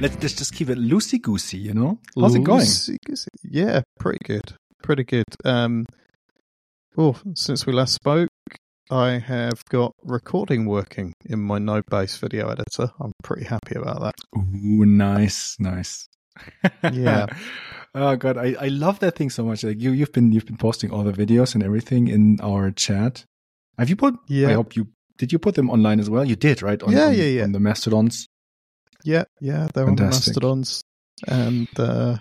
[0.00, 1.58] let's, let's just keep it loosey goosey.
[1.58, 2.60] You know, how's it going?
[2.60, 3.28] Loosey-goosey.
[3.44, 4.54] Yeah, pretty good.
[4.82, 5.24] Pretty good.
[5.44, 5.86] Um,
[6.96, 8.28] oh, since we last spoke,
[8.90, 12.90] I have got recording working in my Node-based video editor.
[13.00, 14.14] I'm pretty happy about that.
[14.36, 16.08] Ooh, nice, nice.
[16.92, 17.26] Yeah.
[17.94, 19.62] oh god, I, I love that thing so much.
[19.62, 23.24] Like you, you've been you've been posting all the videos and everything in our chat.
[23.78, 24.14] Have you put?
[24.26, 24.48] Yeah.
[24.48, 24.88] I hope you
[25.18, 25.32] did.
[25.32, 26.24] You put them online as well.
[26.24, 26.82] You did, right?
[26.82, 27.44] On, Yeah, on- yeah, yeah.
[27.44, 28.26] On the mastodons.
[29.04, 30.82] Yeah, yeah, they're on the Mastodons,
[31.26, 32.18] and uh,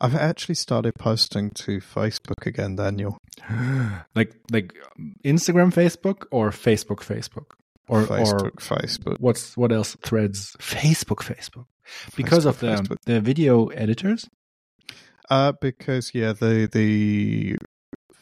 [0.00, 3.18] I've actually started posting to Facebook again, Daniel.
[4.14, 4.74] like like
[5.24, 7.46] Instagram, Facebook, or Facebook, Facebook,
[7.88, 9.16] or or Facebook, Facebook.
[9.20, 9.96] what's what else?
[10.02, 11.66] Threads, Facebook, Facebook,
[12.16, 12.96] because Facebook, of the Facebook.
[13.06, 14.28] the video editors.
[15.30, 17.56] Uh, because yeah, the the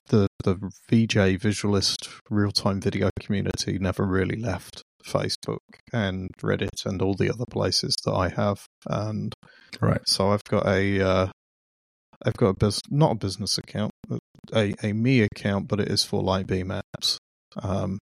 [0.08, 0.54] the the
[0.88, 5.58] VJ Visualist real time video community never really left Facebook
[5.92, 9.32] and Reddit and all the other places that I have, and
[9.80, 10.00] Right.
[10.06, 11.26] so I've got a uh,
[12.24, 13.92] I've got a bus not a business account,
[14.52, 17.16] a a me account, but it is for Lightbeam apps,
[17.62, 17.98] um,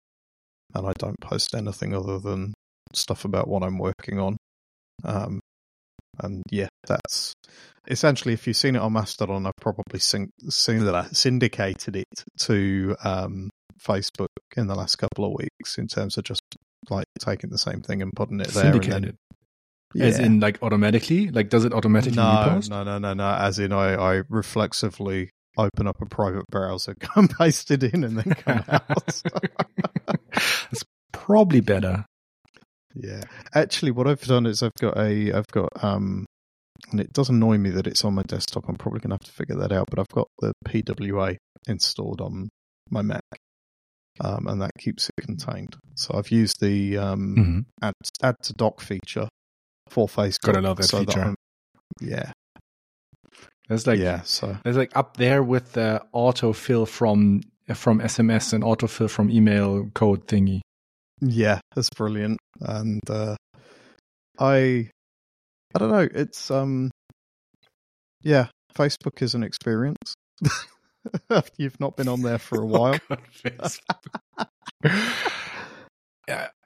[0.73, 2.53] and I don't post anything other than
[2.93, 4.37] stuff about what I'm working on.
[5.03, 5.39] Um,
[6.19, 7.33] and yeah, that's
[7.89, 13.49] essentially if you've seen it on Mastodon, I've probably syn- syn- syndicated it to um,
[13.85, 16.41] Facebook in the last couple of weeks in terms of just
[16.89, 18.65] like taking the same thing and putting it there.
[18.65, 19.17] And Syndicated,
[19.95, 21.29] then, as in like automatically.
[21.29, 22.69] Like, does it automatically no, repost?
[22.69, 23.29] no, no, no, no.
[23.29, 28.17] As in, I, I reflexively open up a private browser, and paste it in, and
[28.17, 29.03] then come out.
[30.71, 32.05] it's probably better.
[32.93, 33.23] Yeah.
[33.53, 36.25] Actually, what I've done is I've got a, I've got, um,
[36.91, 38.67] and it does annoy me that it's on my desktop.
[38.67, 42.21] I'm probably going to have to figure that out, but I've got the PWA installed
[42.21, 42.49] on
[42.89, 43.23] my Mac.
[44.21, 45.75] Um, and that keeps it contained.
[45.95, 47.65] So I've used the um, Mhm.
[47.81, 49.27] add, add to Dock feature
[49.89, 50.41] for Facebook.
[50.43, 51.21] Gotta love that so feature.
[51.21, 51.35] I'm-
[52.01, 52.31] yeah,
[53.67, 54.21] That's like yeah.
[54.21, 57.41] So It's like up there with the autofill from
[57.73, 60.61] from SMS and autofill from email code thingy.
[61.21, 62.37] Yeah, that's brilliant.
[62.61, 63.35] And uh
[64.39, 64.89] I
[65.73, 66.91] I don't know, it's um
[68.21, 70.13] yeah, Facebook is an experience.
[71.57, 72.97] You've not been on there for a while.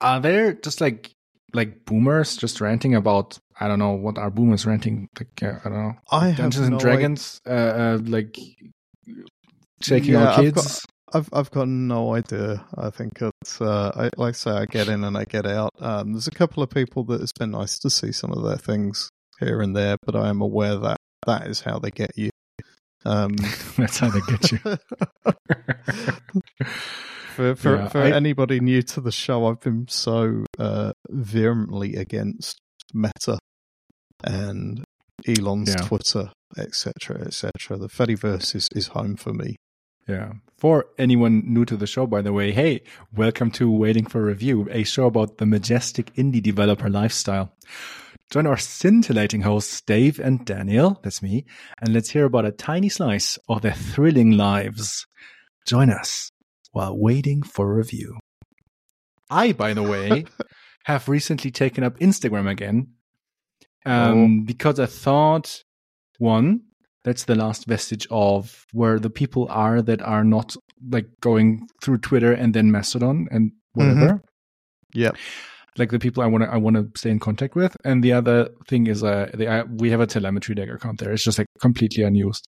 [0.01, 1.11] Are there just like
[1.53, 5.69] like boomers just ranting about I don't know what are boomers ranting like uh, I
[5.69, 8.37] don't know I Dungeons and no Dragons uh, uh like
[9.81, 10.55] shaking Yeah, our I've kids.
[10.55, 10.79] got-
[11.11, 12.63] I've I've got no idea.
[12.77, 15.71] I think it's uh, I, like I say, I get in and I get out.
[15.79, 18.57] Um, there's a couple of people that it's been nice to see some of their
[18.59, 22.29] things here and there, but I am aware that that is how they get you.
[23.05, 23.35] Um,
[23.77, 24.57] That's how they get you.
[27.35, 31.95] for for, Yeah, for I- anybody new to the show, I've been so uh, vehemently
[31.95, 32.59] against
[32.93, 33.37] Meta
[34.23, 34.83] and
[35.27, 35.87] Elon's Yeah.
[35.87, 37.77] Twitter, etc., etc.
[37.77, 39.55] The Fediverse is, is home for me.
[40.07, 40.33] Yeah.
[40.57, 42.81] For anyone new to the show, by the way, hey,
[43.15, 47.53] welcome to Waiting for Review, a show about the majestic indie developer lifestyle.
[48.29, 51.45] Join our scintillating hosts, Dave and Daniel, that's me,
[51.81, 55.07] and let's hear about a tiny slice of their thrilling lives.
[55.65, 56.31] Join us
[56.71, 58.19] while waiting for review.
[59.31, 60.25] I, by the way,
[60.85, 62.89] have recently taken up Instagram again
[63.85, 65.63] um, because I thought,
[66.19, 66.61] one,
[67.03, 70.55] that's the last vestige of where the people are that are not
[70.87, 74.21] like going through Twitter and then Mastodon and whatever.
[74.93, 75.15] Yep.
[75.79, 78.13] Like the people I want to I want to stay in contact with, and the
[78.13, 81.11] other thing is uh, they, I, we have a TelemetryDeck account there.
[81.13, 82.45] It's just like completely unused.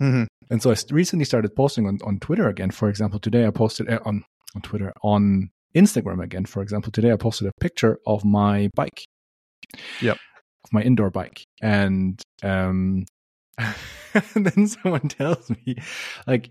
[0.00, 0.26] Mhm.
[0.50, 2.70] And so I recently started posting on, on Twitter again.
[2.70, 4.24] For example, today I posted uh, on
[4.56, 6.46] on Twitter on Instagram again.
[6.46, 9.04] For example, today I posted a picture of my bike.
[10.00, 10.16] Yep.
[10.64, 13.04] Of my indoor bike, and um,
[13.58, 15.76] and then someone tells me,
[16.26, 16.50] like,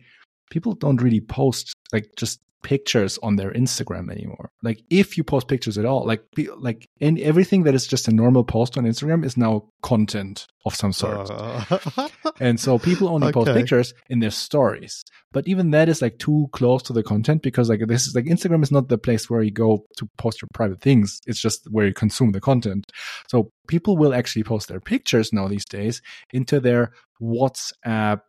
[0.51, 4.51] people don't really post like just pictures on their Instagram anymore.
[4.63, 8.07] Like, if you post pictures at all, like, be, like, and everything that is just
[8.07, 11.29] a normal post on Instagram is now content of some sort.
[11.29, 15.03] Uh, And so people only post pictures in their stories.
[15.31, 18.25] But even that is like too close to the content because like this is like
[18.25, 21.21] Instagram is not the place where you go to post your private things.
[21.25, 22.91] It's just where you consume the content.
[23.27, 26.01] So people will actually post their pictures now these days
[26.31, 28.21] into their WhatsApp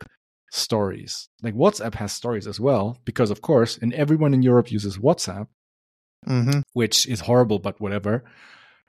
[0.55, 1.27] stories.
[1.43, 5.47] Like WhatsApp has stories as well because of course, and everyone in Europe uses WhatsApp,
[6.27, 6.61] Mhm.
[6.73, 8.23] which is horrible, but whatever.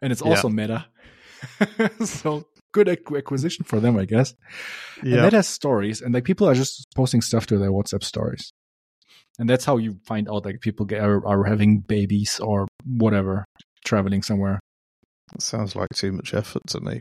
[0.01, 0.29] And it's Yeah.
[0.31, 0.87] also meta.
[2.05, 4.35] so good acquisition for them, I guess.
[5.03, 5.23] And Yeah.
[5.23, 8.53] that has stories, and like people are just posting stuff to their WhatsApp stories,
[9.39, 13.45] and that's how you find out like people get, are, are having babies or whatever,
[13.85, 14.61] traveling somewhere.
[15.39, 17.01] Sounds like too much effort to me.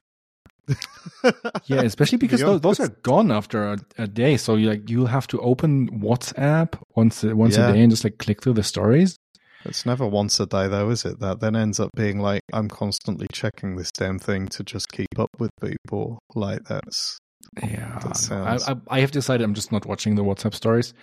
[1.66, 4.38] Yeah, especially because those, those are gone after a, a day.
[4.38, 7.70] So you like you'll have to open WhatsApp once a- once Yeah.
[7.70, 9.18] a day and just like click through the stories.
[9.64, 11.20] It's never once a day, though, is it?
[11.22, 15.18] That then ends up being like I'm constantly checking this damn thing to just keep
[15.18, 16.20] up with people.
[16.36, 17.18] Like that's
[17.64, 20.94] Yeah, That I, I, I have decided I'm just not watching the WhatsApp stories.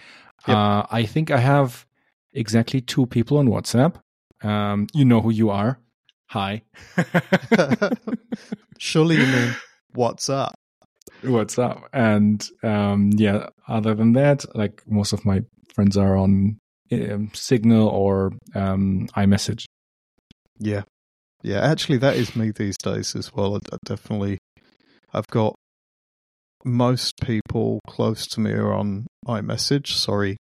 [0.46, 0.56] Yep.
[0.56, 1.86] Uh, I think I have
[2.32, 3.96] exactly two people on WhatsApp.
[4.42, 5.78] Um, you know who you are.
[6.32, 6.62] Hi.
[8.78, 9.54] surely you mean
[9.92, 10.54] what's up?
[11.22, 11.90] What's up?
[11.92, 15.42] And um, yeah, other than that, like most of my
[15.74, 16.56] friends are on
[16.90, 19.66] um, Signal or um, iMessage.
[20.58, 20.84] Yeah,
[21.42, 21.60] yeah.
[21.60, 23.56] Actually, that is me these days as well.
[23.56, 24.38] I, I definitely,
[25.12, 25.54] I've got
[26.64, 29.88] most people close to me are on iMessage.
[29.88, 30.38] Sorry,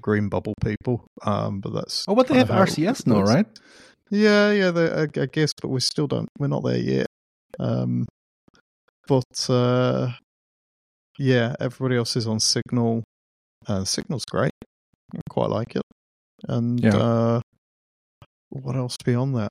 [0.00, 1.04] green bubble people.
[1.24, 3.46] Um, but that's Oh, but they have kinda how it RCS now, right?
[4.10, 4.70] Yeah, yeah.
[4.70, 6.28] They, I, I guess, but we still don't.
[6.38, 7.06] We're not there yet.
[7.58, 8.06] Um,
[9.08, 10.10] but uh,
[11.18, 13.02] yeah, everybody else is on Signal.
[13.66, 14.52] Uh, Signal's great.
[15.14, 15.82] I quite like it.
[16.48, 16.96] And Yeah.
[16.96, 17.40] uh,
[18.50, 19.48] what else beyond that?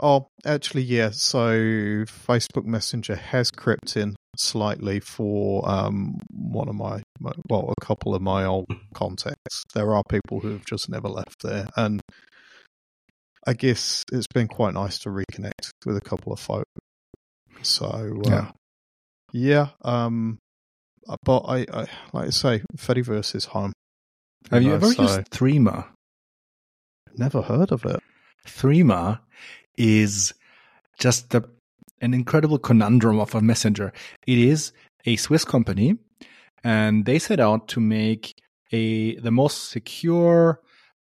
[0.00, 1.10] Oh, actually, yeah.
[1.10, 7.84] So Facebook Messenger has crept in slightly for um one of my, my well, a
[7.84, 9.64] couple of my old contacts.
[9.74, 12.02] There are people who have just never left there, and
[13.46, 16.64] I guess it's been quite nice to reconnect with a couple of folk.
[17.62, 18.50] So uh, Yeah.
[19.32, 20.38] yeah, um,
[21.08, 23.72] uh, but I, I like I say, Fediverse is home.
[24.50, 25.86] Have you know, ever so- used Threema?
[27.16, 28.00] Never heard of it.
[28.46, 29.20] Threema
[29.78, 30.34] is
[30.98, 31.42] just the,
[32.00, 33.92] an incredible conundrum of a messenger.
[34.26, 34.72] It is
[35.06, 35.96] a Swiss company,
[36.62, 38.34] and they set out to make
[38.72, 40.60] a the most secure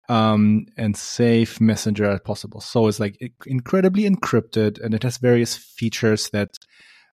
[0.09, 2.61] um, and safe messenger as possible.
[2.61, 6.57] So it's like incredibly encrypted, and it has various features that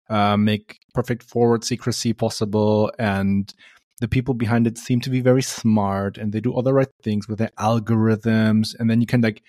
[0.10, 3.54] uh, make perfect forward secrecy possible and
[4.00, 6.88] the people behind it seem to be very smart and they do all the right
[7.04, 9.42] things with their algorithms and then you can like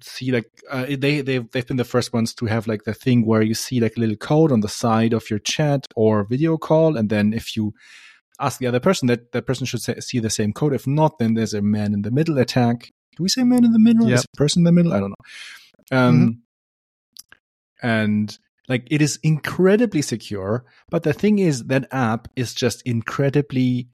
[0.00, 3.26] see like uh, they they've they've been the first ones to have like the thing
[3.26, 6.56] where you see like a little code on the side of your chat or video
[6.56, 7.74] call and then if you
[8.40, 10.72] ask the other person that that person should say, see the same code.
[10.72, 12.90] If not then there's a man in the middle attack.
[13.16, 14.08] Do we say man in the middle?
[14.08, 14.18] Yep.
[14.18, 14.92] is person in the middle?
[14.92, 15.98] I don't know.
[15.98, 16.42] Um
[17.82, 18.38] and
[18.68, 23.88] like it is incredibly secure but the thing is that app is just incredibly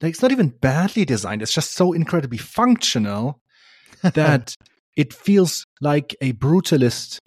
[0.00, 1.42] like it's not even badly designed.
[1.42, 3.40] It's just so incredibly functional
[4.02, 4.54] that
[4.96, 7.20] it feels like a brutalist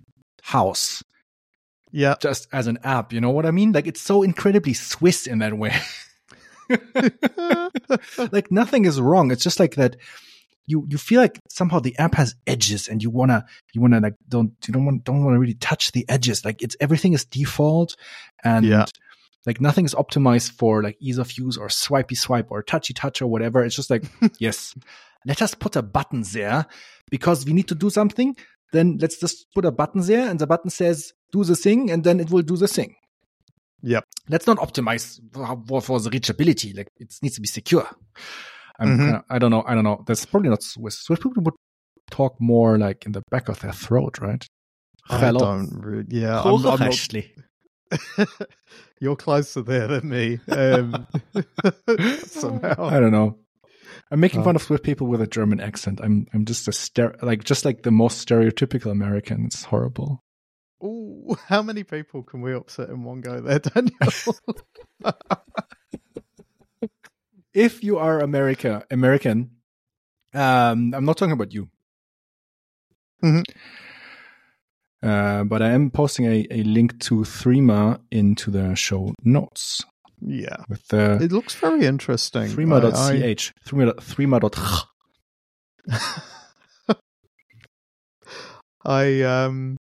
[0.44, 1.04] house.
[1.92, 3.72] Yeah, just as an app you know what i mean?
[3.72, 5.76] Like it's so incredibly swiss in that way
[8.32, 9.32] like nothing is wrong.
[9.32, 9.96] It's just like that
[10.68, 14.16] you you feel like somehow the app has edges and you wanna you wanna like
[14.28, 16.46] don't you don't want don't want to really touch the edges.
[16.46, 17.96] Like it's everything is default
[18.44, 18.86] and Yeah.
[19.46, 23.22] like nothing is optimized for like ease of use or swipey swipe or touchy touch
[23.22, 23.64] or whatever.
[23.64, 24.04] It's just like
[24.40, 24.76] yes
[25.26, 26.66] let us put a button there.
[27.12, 28.36] Because we need to do something
[28.72, 32.04] then let's just put a button there and the button says do the thing and
[32.04, 32.94] then it will do the thing
[33.82, 34.04] Yep.
[34.30, 35.20] let's not optimize
[35.68, 37.88] for, for the reachability like it needs to be secure
[38.80, 38.98] I'm Mhm.
[38.98, 39.64] kinda, I don't know.
[39.68, 40.04] I don't know.
[40.08, 41.00] That's probably not Swiss.
[41.00, 41.54] Swiss people would
[42.12, 44.46] talk more like in the back of their throat, right?
[45.10, 45.40] I Hello.
[45.40, 45.70] don't.
[45.84, 47.34] Re- yeah, I'm, I'm not, Actually.
[49.02, 50.40] you're closer there than me.
[50.48, 51.08] Um,
[52.26, 52.86] somehow.
[52.86, 53.38] I don't know.
[54.12, 54.44] I'm making Oh.
[54.46, 56.00] fun of Swiss people with a German accent.
[56.02, 59.46] I'm I'm just a stere- like just like the most stereotypical American.
[59.46, 60.24] It's horrible.
[60.84, 63.94] Ooh, how many people can we upset in one go there, Daniel?
[67.54, 69.50] If you are America American,
[70.36, 71.68] um, I'm not talking about you.
[73.24, 73.44] Mhm.
[75.02, 79.84] Uh, but I am posting a, a link to Threema into the show notes
[80.22, 82.44] yeah, with the it looks very interesting.
[82.44, 83.54] I- I- Threema.ch.
[83.68, 83.96] Threema.
[84.00, 84.86] Threema.ch.
[88.86, 89.78] I um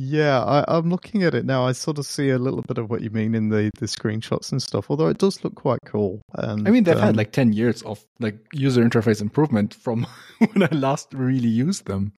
[0.00, 1.66] yeah, I, I'm looking at it now.
[1.66, 4.52] I sort of see a little bit of what you mean in the, the screenshots
[4.52, 6.22] and stuff, although it does look quite cool.
[6.34, 10.06] And I mean, they've um, had like 10 years of like user interface improvement from
[10.38, 12.12] when I last really used them.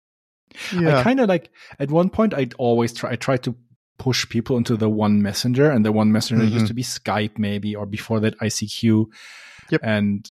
[0.74, 3.56] I kind of like at one point I'd always try I tried to
[3.98, 6.52] push people into the one messenger and the one messenger Mhm.
[6.52, 9.06] used to be Skype maybe or before that ICQ.
[9.70, 9.82] Yep.
[9.84, 10.30] And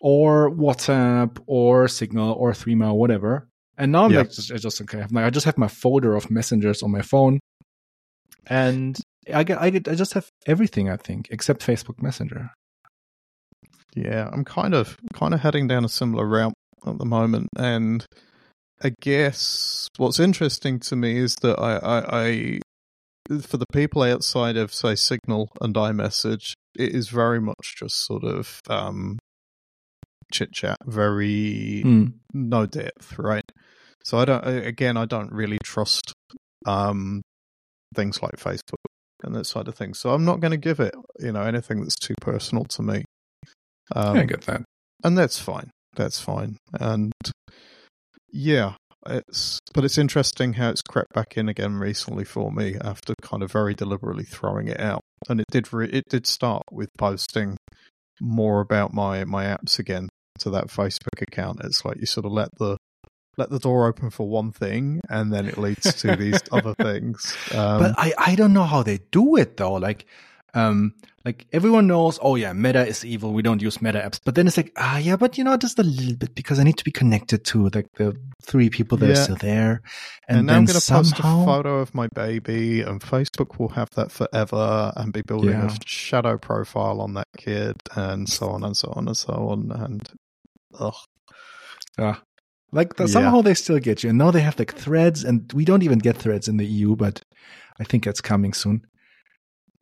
[0.00, 3.48] or WhatsApp or Signal or Threema whatever.
[3.78, 4.18] And now I'm Yeah.
[4.20, 6.90] like just, I just okay, I'm like I just have my folder of messengers on
[6.90, 7.40] my phone.
[8.46, 8.98] And
[9.32, 12.50] I get I get I just have everything I think except Facebook Messenger.
[13.94, 14.28] yeah.
[14.32, 16.54] I'm kind of kind of heading down a similar route
[16.86, 18.04] at the moment, and
[18.82, 22.60] I guess what's interesting to me is that I I, I
[23.42, 28.22] for the people outside of say Signal and iMessage, it is very much just sort
[28.22, 29.18] of um,
[30.32, 32.14] chit chat, very Mm.
[32.32, 33.44] no depth, right?
[34.04, 34.46] So I don't.
[34.46, 36.12] Again, I don't really trust
[36.66, 37.22] um,
[37.94, 38.84] things like Facebook
[39.22, 39.98] and that side of things.
[39.98, 43.04] So I'm not going to give it, you know, anything that's too personal to me.
[43.94, 44.62] Um, I get that.
[45.04, 45.70] and that's fine.
[45.94, 46.56] That's fine.
[46.78, 47.12] And
[48.32, 48.74] yeah,
[49.06, 53.42] it's but it's interesting how it's crept back in again recently for me after kind
[53.42, 55.00] of very deliberately throwing it out.
[55.28, 57.56] And it did re- it did start with posting
[58.20, 60.08] more about my my apps again
[60.40, 61.60] to that Facebook account.
[61.64, 62.76] It's like you sort of let the
[63.38, 67.36] let the door open for one thing, and then it leads to these other things.
[67.52, 69.74] Um, but I, I don't know how they do it though.
[69.74, 70.06] Like,
[70.54, 73.34] um, like everyone knows, oh yeah, Meta is evil.
[73.34, 74.20] We don't use Meta apps.
[74.24, 76.62] But then it's like, ah, yeah, but you know, just a little bit because I
[76.62, 79.12] need to be connected to like the three people that Yeah.
[79.12, 79.82] are still there.
[80.28, 83.70] And, and, now I'm going to post a photo of my baby, and Facebook will
[83.70, 85.66] have that forever and be building Yeah.
[85.66, 89.72] a shadow profile on that kid, and so on and so on and so on.
[89.72, 90.08] And
[90.78, 90.94] ugh,
[91.98, 92.22] ah,
[92.72, 93.12] like the, Yeah.
[93.12, 94.10] somehow they still get you.
[94.10, 96.96] And now they have like threads, and we don't even get threads in the EU,
[96.96, 97.22] but
[97.80, 98.82] I think it's coming soon.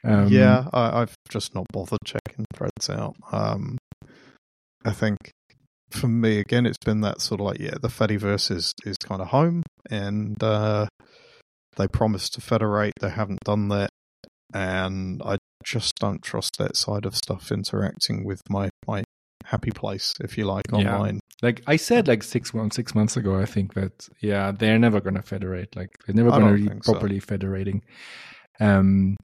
[0.05, 3.17] Um, yeah, I, I've just not bothered checking threads out.
[3.33, 3.79] Um,
[4.85, 5.17] I think
[5.91, 9.23] for me, again, it's been that sort of like, yeah, the Fediverse is, is kind
[9.23, 10.87] of home, and uh,
[11.77, 12.93] they promised to federate.
[13.01, 13.89] They haven't done that,
[14.53, 19.05] and I just don't trust that side of stuff interacting with my my
[19.45, 20.79] happy place, if you like, Yeah.
[20.97, 21.21] online.
[21.43, 25.01] Like I said, like six months, six months ago, I think that yeah, they're never
[25.01, 25.77] gonna federate.
[25.77, 26.93] Like they're never gonna be think so.
[26.93, 27.83] properly federating.
[28.61, 29.17] Um,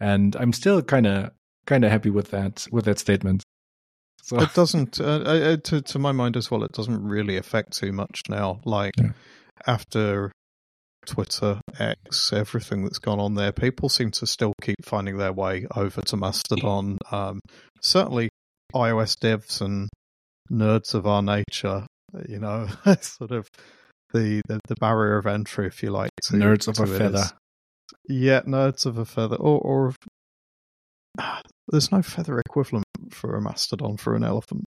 [0.00, 1.30] and I'm still kind of
[1.66, 3.42] kind of happy with that with that statement.
[4.22, 6.62] So It doesn't, uh, uh, to to my mind as well.
[6.64, 8.60] It doesn't really affect too much now.
[8.64, 9.12] Like Yeah.
[9.66, 10.32] after
[11.06, 15.66] Twitter, X, everything that's gone on there, people seem to still keep finding their way
[15.74, 16.98] over to Mastodon.
[17.10, 17.40] Um,
[17.80, 18.28] certainly,
[18.74, 19.88] iOS devs and
[20.50, 21.86] nerds of our nature,
[22.28, 22.66] you know,
[23.00, 23.48] sort of
[24.12, 27.18] the, the the barrier of entry, if you like, to, nerds of to a feather.
[27.18, 27.32] is-
[28.08, 29.94] yeah, nerds of a feather, or or
[31.68, 34.64] there's no feather equivalent for a mastodon for an elephant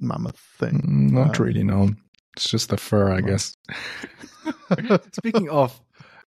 [0.00, 0.80] mammoth thing.
[0.80, 1.90] Mm, Not Um, really, no.
[2.36, 3.54] It's just the fur, I guess.
[5.12, 5.80] Speaking of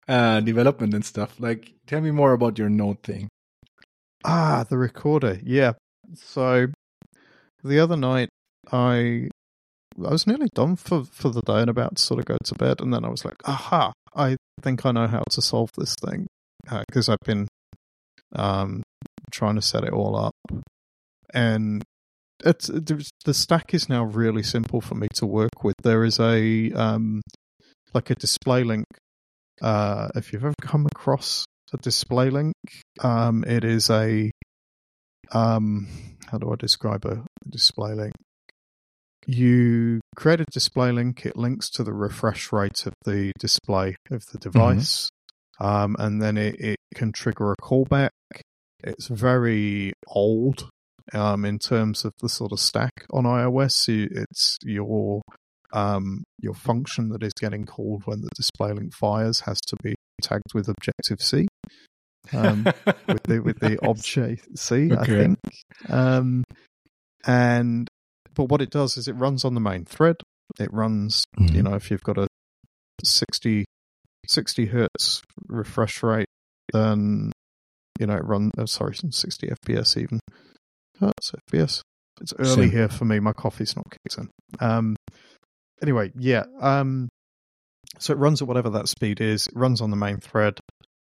[0.06, 3.28] uh, development and stuff, like tell me more about your Node thing.
[4.24, 5.38] Ah, the recorder.
[5.42, 5.72] Yeah.
[6.14, 6.66] So
[7.64, 8.28] the other night,
[8.70, 9.28] I
[10.04, 12.54] I was nearly done for for the day and about to sort of go to
[12.54, 13.92] bed, and then I was like, aha!
[14.14, 16.26] I think I know how to solve this thing
[16.86, 17.48] because I've been
[18.36, 18.82] um
[19.32, 20.34] trying to set it all up,
[21.32, 21.82] and
[22.44, 25.74] it's the stack is now really simple for me to work with.
[25.82, 27.22] There is a um
[27.94, 28.86] like a display link.
[29.62, 32.54] Uh, if you've ever come across a display link,
[33.00, 34.30] um, it is a
[35.34, 35.88] um,
[36.30, 38.14] how do I describe a display link?
[39.26, 41.24] You create a display link.
[41.24, 45.08] It links to the refresh rate of the display of the device,
[45.60, 48.10] um, and then it, it can trigger a callback.
[48.82, 50.68] It's very old
[51.14, 53.88] um, in terms of the sort of stack on iOS.
[53.88, 55.22] It's your
[55.72, 59.94] um, your function that is getting called when the display link fires has to be
[60.22, 61.48] tagged with Objective C
[62.32, 62.64] um,
[63.08, 63.78] with the with the.
[63.86, 65.16] Object C, I Okay.
[65.18, 65.38] think.
[65.88, 66.44] Um,
[67.26, 67.88] and
[68.34, 70.16] but what it does is it runs on the main thread.
[70.58, 71.54] It runs, Mhm.
[71.54, 72.26] you know, if you've got a
[73.02, 73.64] 60,
[74.26, 76.26] 60 hertz refresh rate,
[76.72, 77.32] then
[77.98, 78.50] you know it run.
[78.58, 80.20] Oh, sorry, sixty FPS even.
[81.00, 81.80] Hertz FPS.
[82.20, 82.70] It's early Same.
[82.70, 83.18] here for me.
[83.20, 84.28] My coffee's not kicked in.
[84.60, 84.96] Um.
[85.82, 86.44] Anyway, yeah.
[86.60, 87.08] Um.
[87.98, 89.46] So it runs at whatever that speed is.
[89.46, 90.58] It runs on the main thread.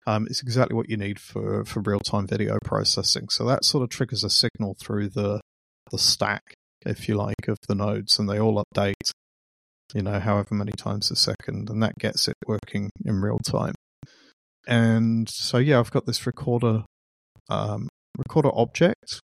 [0.08, 3.29] Um, it's exactly what you need for, for real time video processing.
[3.29, 5.41] So that sort of triggers a signal through the
[5.91, 6.53] the stack,
[6.86, 9.12] if you like, of the nodes, and they all update.
[9.94, 13.74] You know, however many times a second, and that gets it working in real time.
[14.68, 16.84] And so, yeah, I've got this recorder
[17.50, 19.20] um, recorder object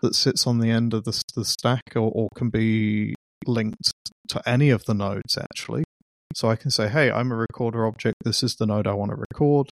[0.00, 3.14] that sits on the end of the, the stack, or, or can be
[3.46, 3.92] linked
[4.28, 5.84] to any of the nodes actually.
[6.34, 8.16] So I can say, hey, I'm a recorder object.
[8.24, 9.68] This is the node I want to record.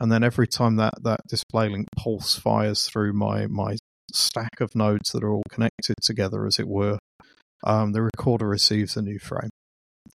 [0.00, 3.76] And then every time that, that display link pulse fires through my, my
[4.12, 6.98] stack of nodes that are all connected together, as it were,
[7.64, 9.50] um, the recorder receives a new frame.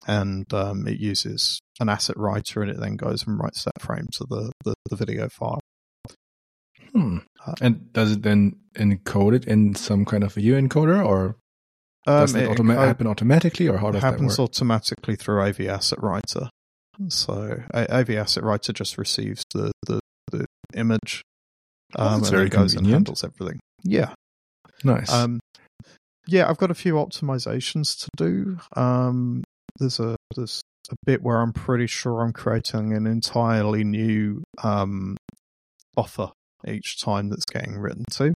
[0.07, 4.07] And um, it uses an asset writer and it then goes and writes that frame
[4.13, 5.59] to the, the, the video file.
[6.93, 7.17] Hmm.
[7.45, 11.35] Uh, And does it then encode it in some kind of video encoder, or
[12.05, 15.61] does Um, it, it automa- happen automatically, or how does that happens automatically through AV
[15.61, 16.49] Asset Writer.
[17.09, 19.99] So AV Asset Writer just receives the, the
[20.31, 21.21] the image.
[21.95, 23.59] Oh, Um, that's and very it goes and handles everything.
[23.83, 24.13] Yeah.
[24.83, 25.11] Nice.
[25.11, 25.39] Um,
[26.27, 28.57] yeah, I've got a few optimizations to do.
[28.75, 29.43] Um,
[29.77, 30.61] there's a there's
[30.91, 35.17] a bit where I'm pretty sure I'm creating an entirely new um,
[35.95, 36.31] buffer
[36.67, 38.33] each time that's getting written to,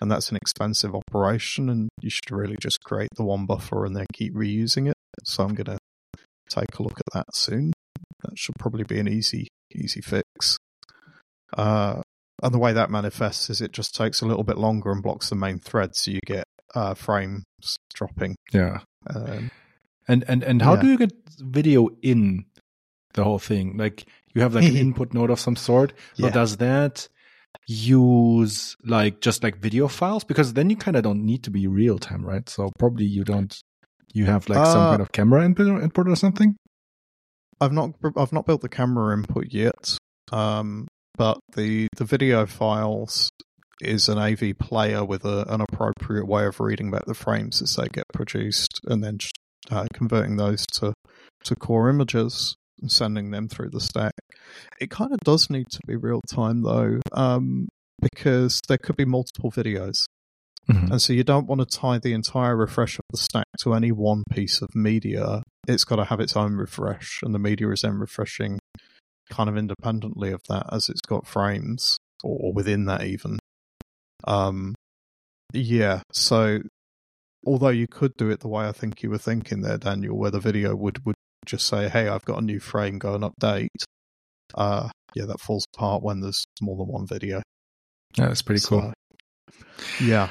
[0.00, 1.68] and that's an expensive operation.
[1.68, 4.96] And you should really just create the one buffer and then keep reusing it.
[5.24, 5.78] So I'm gonna
[6.50, 7.72] take a look at that soon.
[8.22, 10.56] That should probably be an easy easy fix.
[11.56, 12.02] Uh,
[12.42, 15.28] and the way that manifests is it just takes a little bit longer and blocks
[15.30, 16.44] the main thread, so you get
[16.74, 17.44] uh, frames
[17.94, 18.36] dropping.
[18.52, 18.80] yeah.
[19.08, 19.48] Um,
[20.08, 20.80] And and and how Yeah.
[20.82, 22.44] do you get video in
[23.14, 23.76] the whole thing?
[23.76, 25.92] Like you have like an input node of some sort.
[26.14, 26.32] So Yeah.
[26.32, 27.08] does that
[27.66, 30.24] use like just like video files?
[30.24, 32.48] Because then you kind of don't need to be real time, right?
[32.48, 33.54] So probably you don't.
[34.14, 36.56] You have like some Uh, kind of camera input or, input or something.
[37.60, 39.98] I've not I've not built the camera input yet,
[40.32, 43.30] um, but the the video files
[43.80, 47.76] is an AV player with a, an appropriate way of reading back the frames as
[47.76, 49.38] they get produced, and then just,
[49.70, 50.92] uh, converting those to
[51.44, 54.12] to core images and sending them through the stack.
[54.80, 57.68] It kind of does need to be real time though, um,
[58.00, 60.04] because there could be multiple videos.
[60.70, 60.90] Mhm.
[60.90, 63.90] And so you don't want to tie the entire refresh of the stack to any
[63.90, 65.42] one piece of media.
[65.66, 68.58] It's got to have its own refresh, and the media is then refreshing
[69.30, 73.38] kind of independently of that as it's got frames or within that even.
[74.24, 74.74] Um,
[75.52, 76.02] yeah.
[76.12, 76.60] So
[77.46, 80.30] although you could do it the way I think you were thinking there, Daniel, where
[80.30, 81.14] the video would would
[81.46, 83.68] just say, "Hey, I've got a new frame, go and update."
[84.54, 87.42] Uh, yeah, that falls apart when there's more than one video.
[88.16, 88.92] Yeah, that's pretty cool.
[90.00, 90.30] Yeah.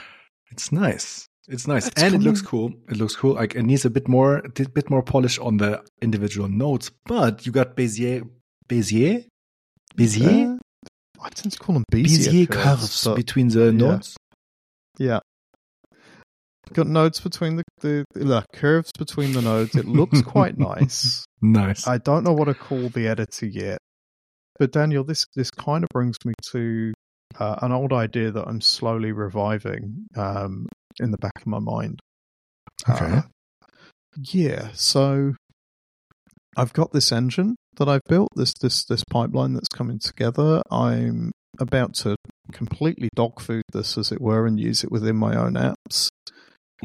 [0.52, 1.28] It's nice.
[1.50, 2.74] It's nice, It's and it looks cool.
[2.90, 3.36] It looks cool.
[3.36, 6.92] Like it needs a bit more, a bit more polish on the individual notes.
[7.06, 8.28] But you got Bezier,
[8.68, 9.26] Bezier,
[9.96, 13.08] Bezier, Uh, I tend to call them Bezier, Bezier curves.
[13.16, 13.72] between the yeah.
[13.72, 14.18] nodes.
[15.00, 15.20] yeah.
[16.74, 19.74] Got nodes between the, the, the curves between the nodes.
[19.74, 21.24] It looks quite nice.
[21.42, 21.88] Nice.
[21.88, 23.78] I don't know what to call the editor yet,
[24.60, 26.92] but Daniel, this this kind of brings me to
[27.40, 30.68] uh, an old idea that I'm slowly reviving um,
[31.00, 32.00] in the back of my mind.
[32.90, 33.06] Okay.
[33.06, 33.22] Uh,
[34.32, 35.34] yeah, so
[36.56, 40.62] I've got this engine that I've built, this this this pipeline that's coming together.
[40.72, 42.16] I'm about to
[42.52, 46.10] completely dog food this, as it were, and use it within my own apps.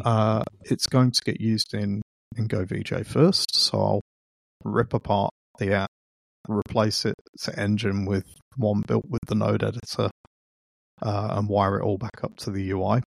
[0.04, 2.02] Uh, it's going to get used in
[2.36, 4.00] in GoVJ first, so I'll
[4.64, 5.90] rip apart the app,
[6.48, 8.24] replace it to engine with
[8.56, 10.10] one built with the node editor,
[11.02, 13.02] uh, and wire it all back up to the UI.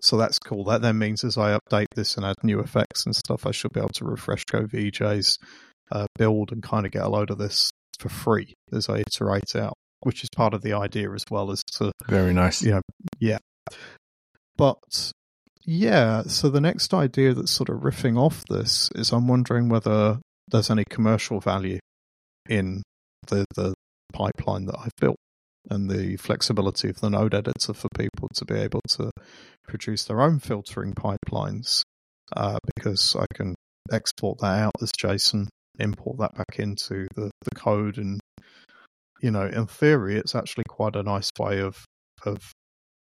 [0.00, 0.64] So that's cool.
[0.64, 3.72] That then means as I update this and add new effects and stuff, I should
[3.72, 5.38] be able to refresh GoVJ's
[5.90, 9.56] uh, build and kind of get a load of this for free as I iterate
[9.56, 12.62] out, which is part of the idea as well as to Very nice.
[12.62, 12.82] you know,
[13.18, 13.38] yeah.
[14.56, 15.12] But
[15.64, 20.18] yeah, so the next idea that's sort of riffing off this is I'm wondering whether
[20.48, 21.78] there's any commercial value
[22.48, 22.82] in
[23.28, 23.74] the the
[24.12, 25.16] pipeline that I've built
[25.70, 29.10] and the flexibility of the node editor for people to be able to
[29.66, 31.82] produce their own filtering pipelines
[32.36, 33.54] uh, because I can
[33.92, 35.48] export that out as JSON,
[35.78, 38.20] import that back into the, the code and
[39.20, 41.84] you know, in theory, it's actually quite a nice way of
[42.26, 42.52] of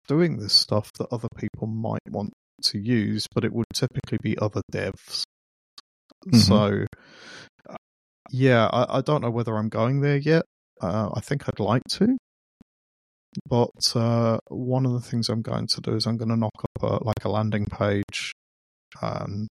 [0.07, 2.31] doing this stuff that other people might want
[2.63, 5.23] to use, but it would typically be other devs.
[6.27, 6.35] Mhm.
[6.37, 6.85] So,
[7.69, 7.75] uh,
[8.31, 10.43] yeah, I, I don't know whether I'm going there yet.
[10.81, 12.17] Uh, I think I'd like to,
[13.47, 16.51] but uh, one of the things I'm going to do is I'm going to knock
[16.63, 18.31] up a, like a landing page,
[19.01, 19.47] um,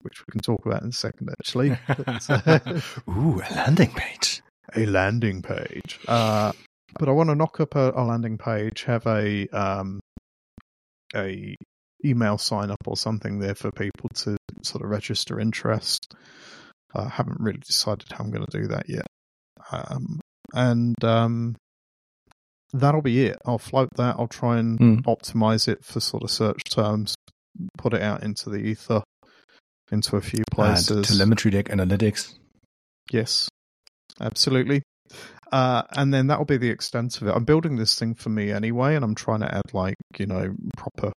[0.00, 1.76] which we can talk about in a second, actually.
[1.86, 2.80] But, uh,
[3.10, 4.42] Ooh, a landing page.
[4.74, 6.00] a landing page.
[6.06, 6.52] Uh,
[6.98, 10.00] but I want to knock up a, a landing page, have a um,
[11.14, 11.54] a
[12.04, 16.14] email sign up or something there for people to sort of register interest.
[16.94, 19.06] I haven't really decided how I'm going to do that yet,
[19.70, 20.20] um,
[20.52, 21.56] and um,
[22.72, 23.36] that'll be it.
[23.44, 24.16] I'll float that.
[24.18, 24.94] I'll try and Hmm.
[25.10, 27.14] optimize it for sort of search terms,
[27.78, 29.02] put it out into the ether,
[29.90, 31.06] into a few And places.
[31.06, 32.34] TelemetryDeck analytics.
[33.10, 33.48] Yes,
[34.20, 34.82] absolutely.
[35.50, 37.34] Uh, and then that'll be the extent of it.
[37.34, 40.54] I'm building this thing for me anyway, and I'm trying to add like you know
[40.78, 41.12] proper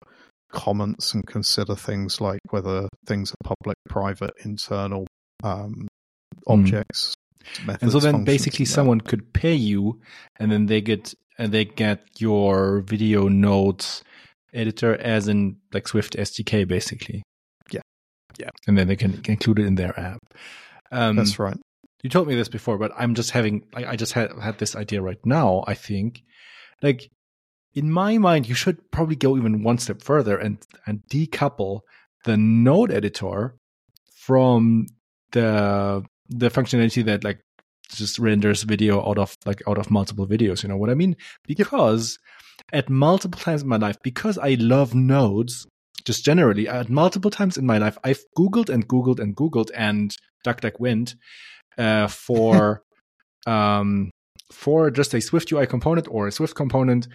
[0.51, 5.07] comments and consider things like whether things are public, private, internal
[5.43, 5.87] um,
[6.47, 7.13] objects.
[7.65, 7.85] Methods, Hmm.
[7.85, 10.01] and so then basically someone could pay you
[10.39, 14.03] and then they get and they get your video nodes
[14.53, 17.23] editor as in like Swift SDK basically.
[17.71, 17.81] Yeah.
[18.39, 18.49] Yeah.
[18.67, 20.19] And then they can include it in their app.
[20.91, 21.57] Um, That's right.
[22.03, 24.75] you told me this before, but I'm just having like I just had had this
[24.75, 25.63] idea right now.
[25.67, 26.21] I think,
[26.81, 27.09] like
[27.73, 31.81] in my mind, you should probably go even one step further and and decouple
[32.23, 33.55] the node editor
[34.15, 34.87] from
[35.31, 37.39] the the functionality that like
[37.89, 40.63] just renders video out of like out of multiple videos.
[40.63, 41.15] You know what I mean?
[41.47, 42.19] Because
[42.73, 45.65] at multiple times in my life, because I love nodes,
[46.05, 50.15] just generally, at multiple times in my life, I've Googled and Googled and Googled and
[50.45, 51.15] DuckDuckWent
[51.77, 52.83] uh, for
[53.45, 54.11] um,
[54.51, 57.07] for just a SwiftUI component or a Swift component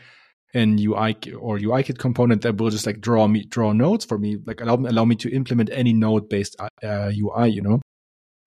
[0.53, 4.37] and UI or UIKit component that will just like draw me draw nodes for me,
[4.47, 7.51] like allow allow me to implement any node based uh, UI.
[7.51, 7.81] You know,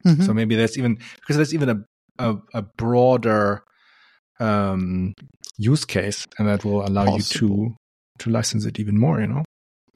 [0.05, 0.21] mm-hmm.
[0.23, 1.83] so maybe that's even because that's even a
[2.19, 3.63] a, a broader
[4.39, 5.13] um,
[5.57, 7.17] use case, and that will allow Possible.
[7.17, 7.75] you to
[8.19, 9.19] to license it even more.
[9.19, 9.43] You know,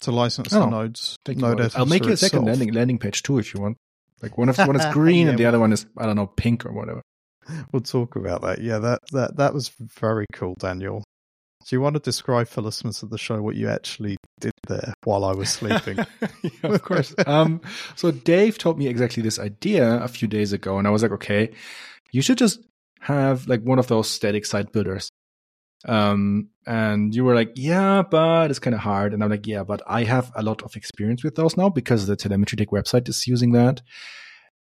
[0.02, 1.18] to license oh, the nodes.
[1.28, 3.78] Node I'll make you a second landing landing page too if you want.
[4.22, 6.28] Like one of one is green yeah, and the other one is I don't know
[6.28, 7.02] pink or whatever.
[7.72, 8.62] We'll talk about that.
[8.62, 11.04] Yeah, that that that was very cool, Daniel.
[11.68, 14.94] Do you want to describe for listeners of the show what you actually did there
[15.04, 15.98] while I was sleeping?
[16.42, 17.14] yeah, of course.
[17.26, 17.60] um,
[17.96, 21.12] so Dave told me exactly this idea a few days ago, and I was like,
[21.12, 21.52] okay,
[22.12, 22.60] you should just
[23.02, 25.10] have like one of those static site builders.
[25.86, 29.14] Um, and you were like, yeah, but it's kind of hard.
[29.14, 32.08] And I'm like, yeah, but I have a lot of experience with those now because
[32.08, 33.82] the TelemetryDeck website is using that.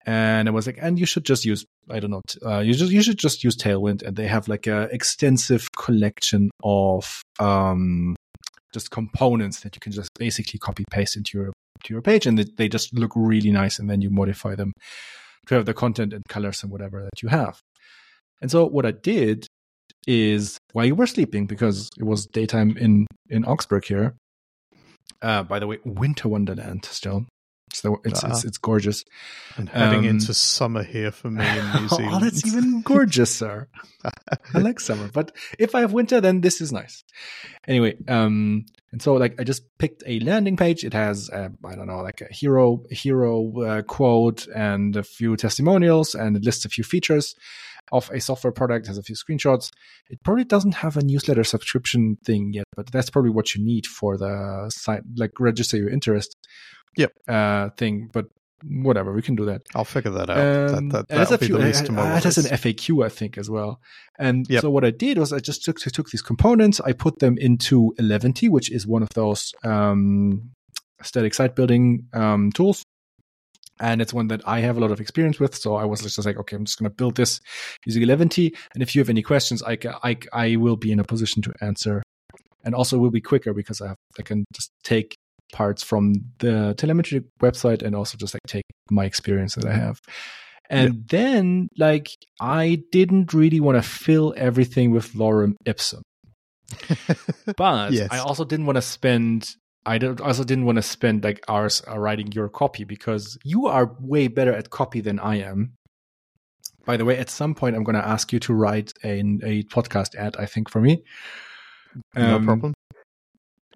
[0.06, 2.91] And I was like, and you should just use, I don't know, uh, you just,
[2.91, 8.15] you should just use Tailwind and they have like a extensive collection of, um,
[8.73, 11.53] just components that you can just basically copy paste into your,
[11.84, 13.79] to your page and they just look really nice.
[13.79, 14.73] And then you modify them
[15.47, 17.60] to have the content and colors and whatever that you have.
[18.41, 19.47] And so what I did
[20.08, 24.15] is while you were sleeping, because it was daytime in, in Augsburg here,
[25.21, 27.25] uh, by the way, winter wonderland still.
[27.76, 29.04] So it's, uh, it's, it's gorgeous.
[29.58, 32.10] And heading um, into summer here for me in New Zealand.
[32.14, 33.68] oh, that's even gorgeous, sir.
[34.54, 37.04] I like summer, but if I have winter, then this is nice.
[37.68, 40.84] Anyway, um, and so like I just picked a landing page.
[40.84, 45.36] It has uh, I don't know like a hero hero uh, quote and a few
[45.36, 47.36] testimonials, and it lists a few features
[47.92, 49.72] of a software product, has a few screenshots.
[50.10, 53.86] It probably doesn't have a newsletter subscription thing yet, but that's probably what you need
[53.86, 56.36] for the site, like register your interest
[56.97, 57.12] yep.
[57.27, 58.10] uh, thing.
[58.12, 58.27] But
[58.63, 59.62] whatever, we can do that.
[59.75, 60.73] I'll figure that out.
[60.73, 63.79] Um, that, that, a few, it, it has an FAQ, I think, as well.
[64.19, 64.62] And yep.
[64.62, 67.93] so what I did was I just took, took these components, I put them into
[67.99, 70.51] Eleventy, which is one of those um,
[71.01, 72.84] static site building um, tools.
[73.79, 75.56] And it's one that I have a lot of experience with.
[75.56, 77.41] So I was just like, okay, I'm just going to build this
[77.86, 78.56] using Eleventy.
[78.73, 81.53] And if you have any questions, I, I, I will be in a position to
[81.60, 82.03] answer.
[82.63, 85.17] And also will be quicker because I, have, I can just take
[85.51, 89.99] parts from the telemetry website and also just like take my experience that I have.
[90.69, 90.99] And yeah.
[91.08, 96.01] then like I didn't really want to fill everything with lorem ipsum.
[97.58, 98.08] but yes.
[98.12, 101.99] I also didn't want to spend I also didn't want to spend like hours uh,
[101.99, 105.73] writing your copy because you are way better at copy than I am.
[106.86, 109.63] By the way, at some point I'm going to ask you to write a, a
[109.63, 110.36] podcast ad.
[110.38, 111.03] I think for me.
[112.15, 112.73] Um, no problem.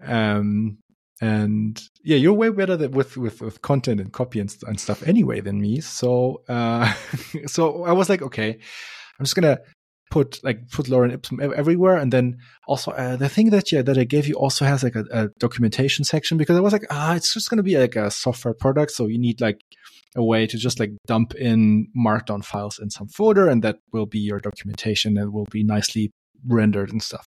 [0.01, 0.77] Um,
[1.21, 5.41] and yeah, you're way better with with with content and copy and, and stuff anyway
[5.41, 5.81] than me.
[5.81, 6.93] So uh,
[7.47, 8.51] so I was like, okay,
[9.19, 9.59] I'm just gonna
[10.11, 13.97] put like put lorem ipsum everywhere, and then also uh, the thing that yeah that
[13.97, 17.15] I gave you also has like a, a documentation section because I was like, ah,
[17.15, 19.61] it's just gonna be like a software product, so you need like
[20.15, 24.05] a way to just like dump in markdown files in some folder, and that will
[24.05, 26.11] be your documentation and will be nicely
[26.45, 27.27] rendered and stuff.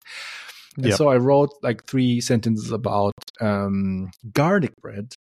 [0.77, 0.97] And yep.
[0.97, 5.13] so I wrote like three sentences about um, garlic bread.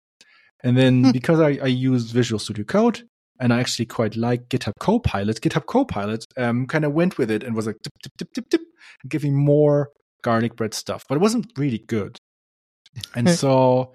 [0.63, 1.11] And then hmm.
[1.11, 3.03] because I, I used Visual Studio Code
[3.41, 7.43] and I actually quite like GitHub Copilot, GitHub Copilot um, kind of went with it
[7.43, 8.61] and was like tip, tip, tip, tip, tip,
[9.03, 9.91] and giving more
[10.23, 12.19] garlic bread stuff, but it wasn't really good.
[13.15, 13.95] And so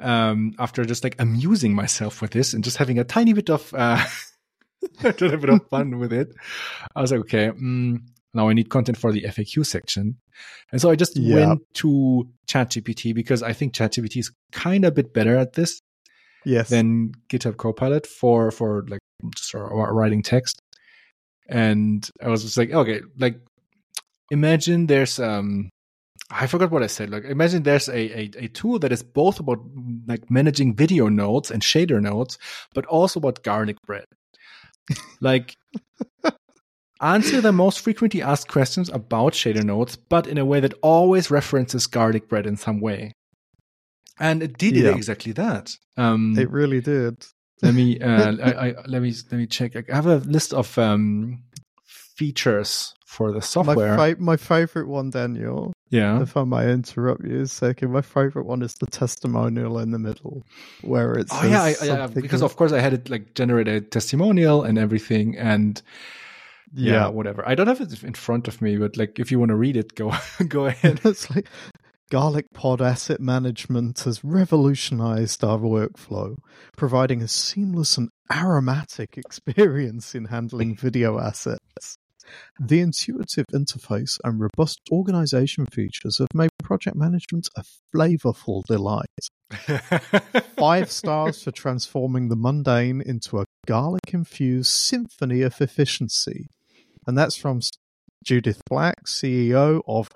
[0.00, 3.72] um, after just like amusing myself with this and just having a tiny bit of
[3.74, 4.04] uh,
[5.04, 6.34] a little bit of fun with it,
[6.96, 8.00] I was like, okay, mm,
[8.34, 10.16] now I need content for the FAQ section.
[10.72, 11.48] And so I just yeah.
[11.48, 15.80] went to ChatGPT because I think ChatGPT is kind of a bit better at this.
[16.44, 16.68] Yes.
[16.68, 19.00] Than GitHub Copilot for, for like
[19.34, 20.60] just writing text.
[21.48, 23.40] And I was just like, okay, like
[24.30, 25.70] imagine there's, um,
[26.30, 27.10] I forgot what I said.
[27.10, 29.60] Like, imagine there's a, a, a, tool that is both about
[30.06, 32.38] like managing video nodes and shader nodes,
[32.74, 34.06] but also about garlic bread.
[35.20, 35.54] like,
[37.04, 41.30] Answer the most frequently asked questions about shader nodes, but in a way that always
[41.30, 43.12] references garlic bread in some way.
[44.18, 44.88] And it did yeah.
[44.88, 45.76] exactly that.
[45.98, 47.26] Um, it really did.
[47.60, 49.76] let me uh, I, I, let me let me check.
[49.76, 51.42] I have a list of um,
[51.84, 53.98] features for the software.
[53.98, 55.74] My, fa- my favorite one, Daniel.
[55.90, 56.22] Yeah.
[56.22, 59.98] If I may interrupt you a second, my favorite one is the testimonial in the
[59.98, 60.42] middle,
[60.80, 63.82] where it's oh yeah, I, yeah, because of course I had it like generate a
[63.82, 65.82] testimonial and everything, and
[66.74, 67.46] yeah, yeah, whatever.
[67.48, 69.76] I don't have it in front of me, but like if you want to read
[69.76, 70.12] it, go
[70.48, 71.00] go ahead.
[71.04, 71.46] it's like
[72.10, 76.36] Garlic Pod Asset Management has revolutionized our workflow,
[76.76, 81.96] providing a seamless and aromatic experience in handling video assets.
[82.58, 89.06] The intuitive interface and robust organization features have made project management a flavorful delight.
[90.56, 96.48] Five stars for transforming the mundane into a garlic infused symphony of efficiency.
[97.06, 97.60] And that's from
[98.24, 100.08] Judith Black, CEO of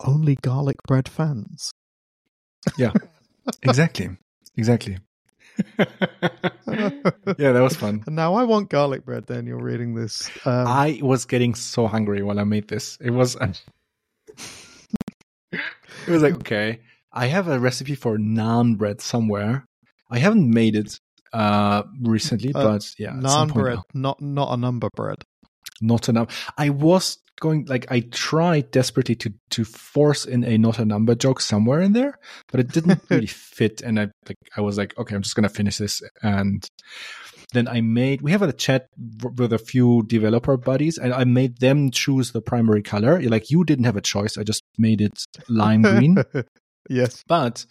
[0.00, 1.72] Only Garlic Bread Fans.
[2.76, 2.92] Yeah,
[3.62, 4.10] exactly.
[4.56, 4.98] Exactly.
[5.78, 8.04] yeah, that was fun.
[8.06, 9.26] Now I want garlic bread.
[9.26, 10.30] Then you're reading this.
[10.44, 12.96] Um, I was getting so hungry while I made this.
[13.00, 13.36] It was.
[13.40, 13.58] it
[16.08, 16.80] was like okay,
[17.12, 19.66] I have a recipe for naan bread somewhere.
[20.10, 21.00] I haven't made it
[21.32, 25.24] uh recently, uh, but yeah, naan bread, not not a number bread.
[25.80, 26.52] Not enough.
[26.56, 31.14] I was going like I tried desperately to to force in a not a number
[31.14, 32.18] joke somewhere in there,
[32.50, 33.80] but it didn't really fit.
[33.80, 36.02] And I like I was like, okay, I'm just gonna finish this.
[36.22, 36.66] And
[37.52, 38.88] then I made we have a chat
[39.36, 43.20] with a few developer buddies, and I made them choose the primary color.
[43.22, 44.36] Like you didn't have a choice.
[44.36, 46.22] I just made it lime green.
[46.90, 47.64] yes, but.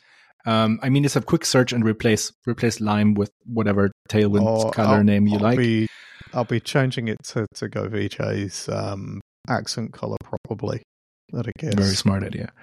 [0.45, 4.71] Um, I mean, it's a quick search and replace replace lime with whatever Tailwind oh,
[4.71, 5.57] color I'll, name you I'll like.
[5.57, 5.89] Be,
[6.37, 9.19] I'll be changing it to to GoVJ's um,
[9.49, 10.83] accent color probably.
[11.33, 11.73] That I guess.
[11.73, 12.53] Very smart idea.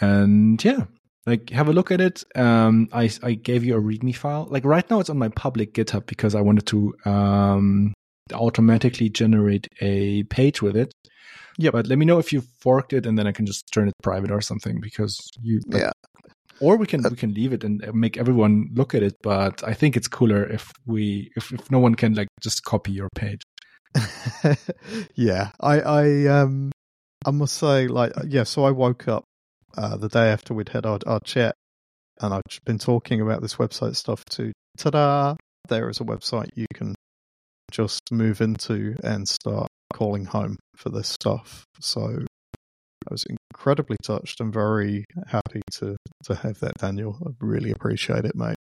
[0.00, 0.84] And yeah,
[1.26, 2.22] like have a look at it.
[2.36, 4.46] Um, I I gave you a README file.
[4.50, 7.94] Like right now, it's on my public GitHub because I wanted to um
[8.34, 10.92] automatically generate a page with it.
[11.56, 13.88] Yeah, but let me know if you forked it, and then I can just turn
[13.88, 15.60] it private or something because you.
[15.66, 15.92] Like, yeah.
[16.60, 19.62] Or we can uh, we can leave it and make everyone look at it, but
[19.66, 23.08] I think it's cooler if we if, if no one can like just copy your
[23.14, 23.42] page.
[25.14, 26.72] yeah, I, I, um,
[27.24, 28.44] I must say, like, yeah.
[28.44, 29.24] So I woke up
[29.76, 31.54] uh, the day after we'd had our, our chat,
[32.20, 34.52] and I've been talking about this website stuff to.
[34.76, 35.34] Ta-da!
[35.68, 36.94] There is a website you can
[37.72, 41.64] just move into and start calling home for this stuff.
[41.80, 42.24] So
[43.08, 47.16] I was incredibly touched and very happy to to have that, Daniel.
[47.26, 48.56] I really appreciate it, mate.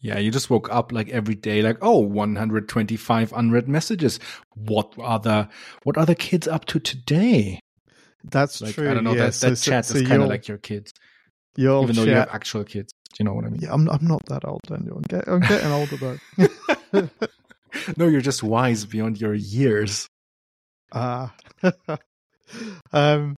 [0.00, 4.20] Yeah, you just woke up like every day, like, oh, 125 unread messages.
[4.54, 5.48] What are the
[5.84, 7.60] what are the kids up to today?
[8.24, 8.90] That's like, true.
[8.90, 9.14] I don't know.
[9.14, 10.92] Yeah, that, that so, chat so, is kind of like your kids,
[11.56, 12.92] your even chat, though you have actual kids.
[13.10, 13.60] Do you know what I mean?
[13.62, 14.96] Yeah, I'm I'm not that old, Daniel.
[14.96, 17.08] I'm, get, I'm getting older though.
[17.96, 20.08] no, you're just wise beyond your years.
[20.92, 21.34] Ah.
[21.64, 21.96] Uh,
[22.92, 23.34] um,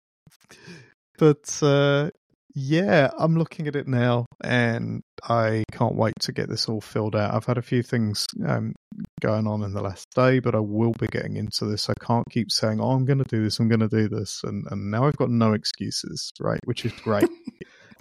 [1.18, 2.10] but uh,
[2.54, 7.14] yeah, I'm looking at it now, and I can't wait to get this all filled
[7.14, 7.34] out.
[7.34, 8.74] I've had a few things um,
[9.20, 11.90] going on in the last day, but I will be getting into this.
[11.90, 13.58] I can't keep saying, "Oh, I'm going to do this.
[13.58, 16.60] I'm going to do this," and and now I've got no excuses, right?
[16.64, 17.28] Which is great.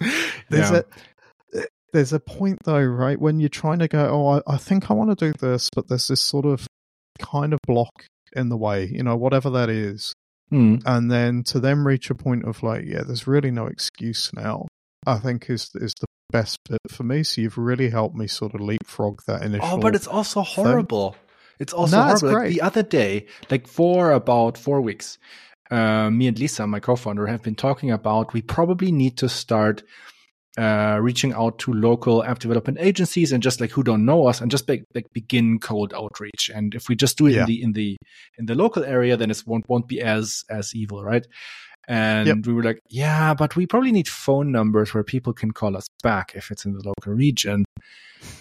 [0.48, 0.80] there's yeah.
[1.54, 4.90] a there's a point though, right, when you're trying to go, "Oh, I, I think
[4.90, 6.66] I want to do this," but there's this sort of
[7.18, 10.14] kind of block in the way, you know, whatever that is.
[10.52, 10.82] Mm.
[10.86, 14.66] And then to then reach a point of like, yeah, there's really no excuse now.
[15.06, 17.22] I think is is the best bit for me.
[17.22, 19.68] So you've really helped me sort of leapfrog that initial.
[19.68, 21.12] Oh, but it's also horrible.
[21.12, 21.20] Thing.
[21.58, 22.32] It's also no, horrible.
[22.32, 25.18] Like the other day, like for about four weeks,
[25.70, 29.82] uh, me and Lisa, my co-founder, have been talking about we probably need to start
[30.56, 34.40] uh, reaching out to local app development agencies and just like who don't know us
[34.40, 36.50] and just be, like begin cold outreach.
[36.54, 37.40] And if we just do it yeah.
[37.42, 37.96] in the in the
[38.38, 41.26] in the local area, then it won't won't be as as evil, right?
[41.88, 42.38] And yep.
[42.46, 45.86] we were like, yeah, but we probably need phone numbers where people can call us
[46.02, 47.64] back if it's in the local region.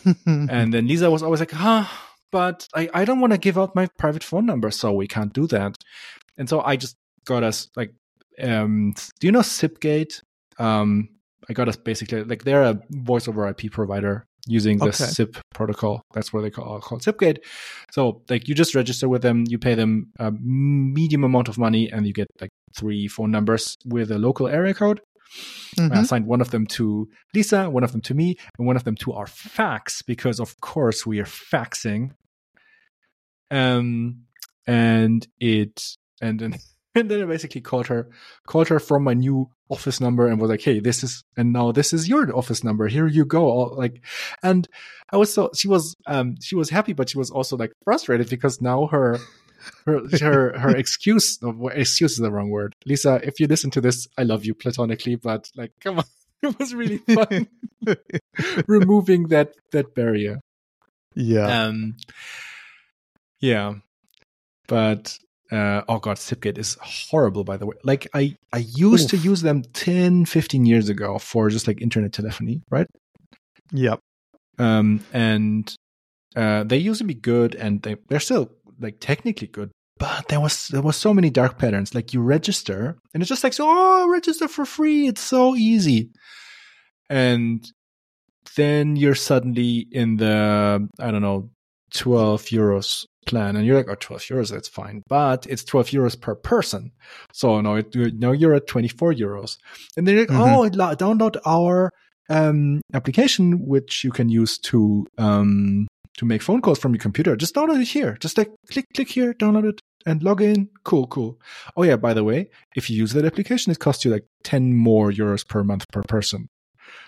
[0.25, 1.86] and then Lisa was always like, huh,
[2.32, 5.32] but I, I don't want to give out my private phone number, so we can't
[5.32, 5.78] do that.
[6.38, 7.93] And so I just got us like,
[8.41, 10.21] um, do you know Sipgate?
[10.58, 11.10] Um,
[11.50, 15.06] I got us basically like they're a voice over IP provider using the okay.
[15.06, 16.02] SIP protocol.
[16.14, 17.40] That's what they call called SIPgate.
[17.92, 21.92] So like you just register with them, you pay them a medium amount of money,
[21.92, 25.02] and you get like three phone numbers with a local area code.
[25.78, 25.94] Mm-hmm.
[25.94, 28.84] I assigned one of them to Lisa, one of them to me, and one of
[28.84, 32.12] them to our fax because of course we are faxing.
[33.52, 34.26] Um,
[34.68, 35.82] and it
[36.22, 36.56] and then
[36.96, 38.10] And then I basically called her,
[38.48, 41.72] called her from my new office number and was like, Hey, this is, and now
[41.72, 42.88] this is your office number.
[42.88, 43.44] Here you go.
[43.44, 44.02] All, like,
[44.42, 44.68] and
[45.12, 48.30] I was so, she was, um, she was happy, but she was also like frustrated
[48.30, 49.20] because now her,
[49.86, 52.76] her, her, her excuse, no, excuse is the wrong word.
[52.86, 56.06] Lisa, if you listen to this, I love you platonically, but like, come on.
[56.44, 57.48] It was really fun
[58.68, 60.42] removing that, that barrier.
[61.16, 61.66] Yeah.
[61.66, 61.96] Um,
[63.40, 63.76] yeah,
[64.68, 65.18] but
[65.52, 67.44] uh, oh god, Sipgate is horrible.
[67.44, 69.22] By the way, like I I used Oof.
[69.22, 72.88] to use them 10, 15 years ago for just like internet telephony, right?
[73.72, 74.00] Yep.
[74.58, 75.76] Um, and
[76.36, 79.72] uh, they used to be good, and they they're still like technically good.
[79.98, 81.94] But there was there was so many dark patterns.
[81.94, 85.08] Like you register, and it's just like so, oh, register for free.
[85.08, 86.10] It's so easy,
[87.10, 87.66] and
[88.56, 91.50] then you're suddenly in the I don't know
[91.94, 96.20] 12 euros plan and you're like oh 12 euros that's fine but it's 12 euros
[96.20, 96.92] per person.
[97.34, 99.58] So now it, now you're at 24 euros.
[99.98, 100.80] And then you're like mm-hmm.
[100.82, 101.92] oh download our
[102.30, 107.36] um, application which you can use to um, to make phone calls from your computer.
[107.36, 108.18] Just download it here.
[108.20, 110.70] Just like click click here download it and log in.
[110.84, 111.40] Cool cool.
[111.76, 114.76] Oh yeah by the way if you use that application it costs you like 10
[114.76, 116.48] more euros per month per person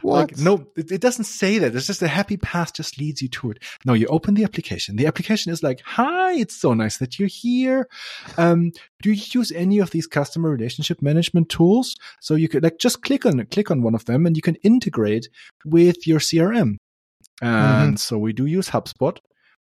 [0.02, 0.32] what?
[0.32, 1.76] Like, no, it, it, doesn't say that.
[1.76, 3.64] It's just a happy path just leads you to it.
[3.86, 4.96] No, you open the application.
[4.96, 7.88] The application is like, hi, it's so nice that you're here.
[8.38, 8.72] Um,
[9.02, 11.96] do you use any of these customer relationship management tools?
[12.22, 14.56] So you could like just click on click on one of them and you can
[14.64, 15.30] integrate
[15.66, 16.78] with your CRM.
[17.42, 17.96] And mm-hmm.
[17.96, 19.18] so we do use HubSpot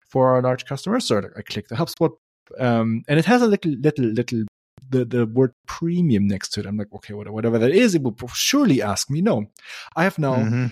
[0.08, 1.06] for our large customers.
[1.06, 2.10] So I click the HubSpot
[2.58, 4.44] um, and it has a little little little
[4.90, 6.66] the, the word premium next to it.
[6.66, 9.20] I'm like, okay, whatever that is, it will surely ask me.
[9.20, 9.46] No,
[9.96, 10.36] I have now.
[10.36, 10.66] Mm-hmm.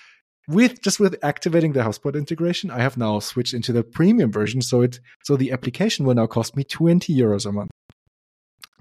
[0.45, 4.61] With just with activating the HubSpot integration, I have now switched into the premium version.
[4.61, 7.71] So it so the application will now cost me twenty euros a month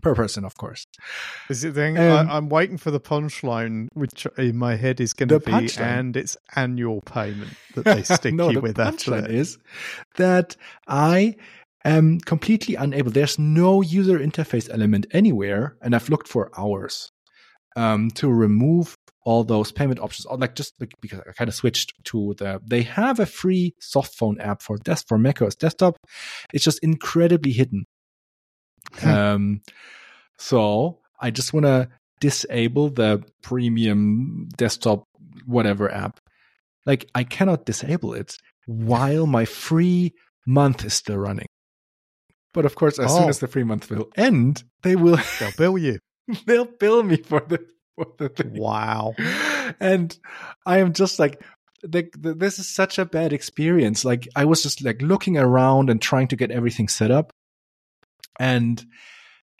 [0.02, 0.86] per person, of course.
[1.48, 1.96] Is it then?
[1.96, 5.52] um, I, am waiting for the punchline, which in my head is going to be,
[5.52, 5.80] punchline.
[5.80, 9.58] and it's annual payment that they stick no, you the with after is
[10.16, 11.36] that I
[11.84, 13.10] am completely unable.
[13.10, 17.10] There's no user interface element anywhere, and I've looked for hours
[17.76, 20.26] um, to remove all those payment options.
[20.26, 22.60] Or Like just because I kind of switched to the.
[22.64, 25.96] They have a free soft phone app for desk for macOS desktop.
[26.52, 27.84] It's just incredibly hidden.
[28.94, 29.08] Hmm.
[29.08, 29.60] um,
[30.38, 31.88] so I just want to
[32.20, 35.04] disable the premium desktop
[35.46, 36.18] whatever app.
[36.84, 40.14] Like I cannot disable it while my free
[40.46, 41.46] month is still running.
[42.54, 43.20] But of course, as oh.
[43.20, 45.98] soon as the free month will end, they will they'll bill you.
[46.46, 47.64] they'll bill me for the
[47.96, 48.54] for the thing.
[48.54, 49.14] Wow.
[49.80, 50.16] And
[50.66, 51.42] I am just like
[51.82, 54.04] the, the, this is such a bad experience.
[54.04, 57.32] Like I was just like looking around and trying to get everything set up.
[58.38, 58.84] And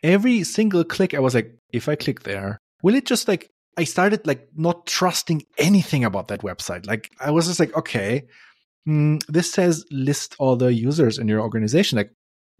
[0.02, 3.85] every single click I was like if I click there, will it just like I
[3.85, 6.87] started like not trusting anything about that website.
[6.87, 8.24] Like I was just like, okay,
[8.87, 11.96] mm, this says list all the users in your organization.
[11.96, 12.12] Like,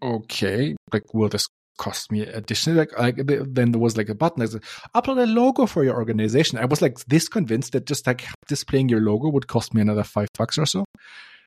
[0.03, 1.47] okay, like, will this
[1.79, 2.79] cost me additionally?
[2.81, 4.62] Like, like then there was like a button that said,
[4.95, 6.59] upload a logo for your organization.
[6.59, 10.05] I was like this convinced that just like displaying your logo would cost me another
[10.05, 10.85] five bucks or so.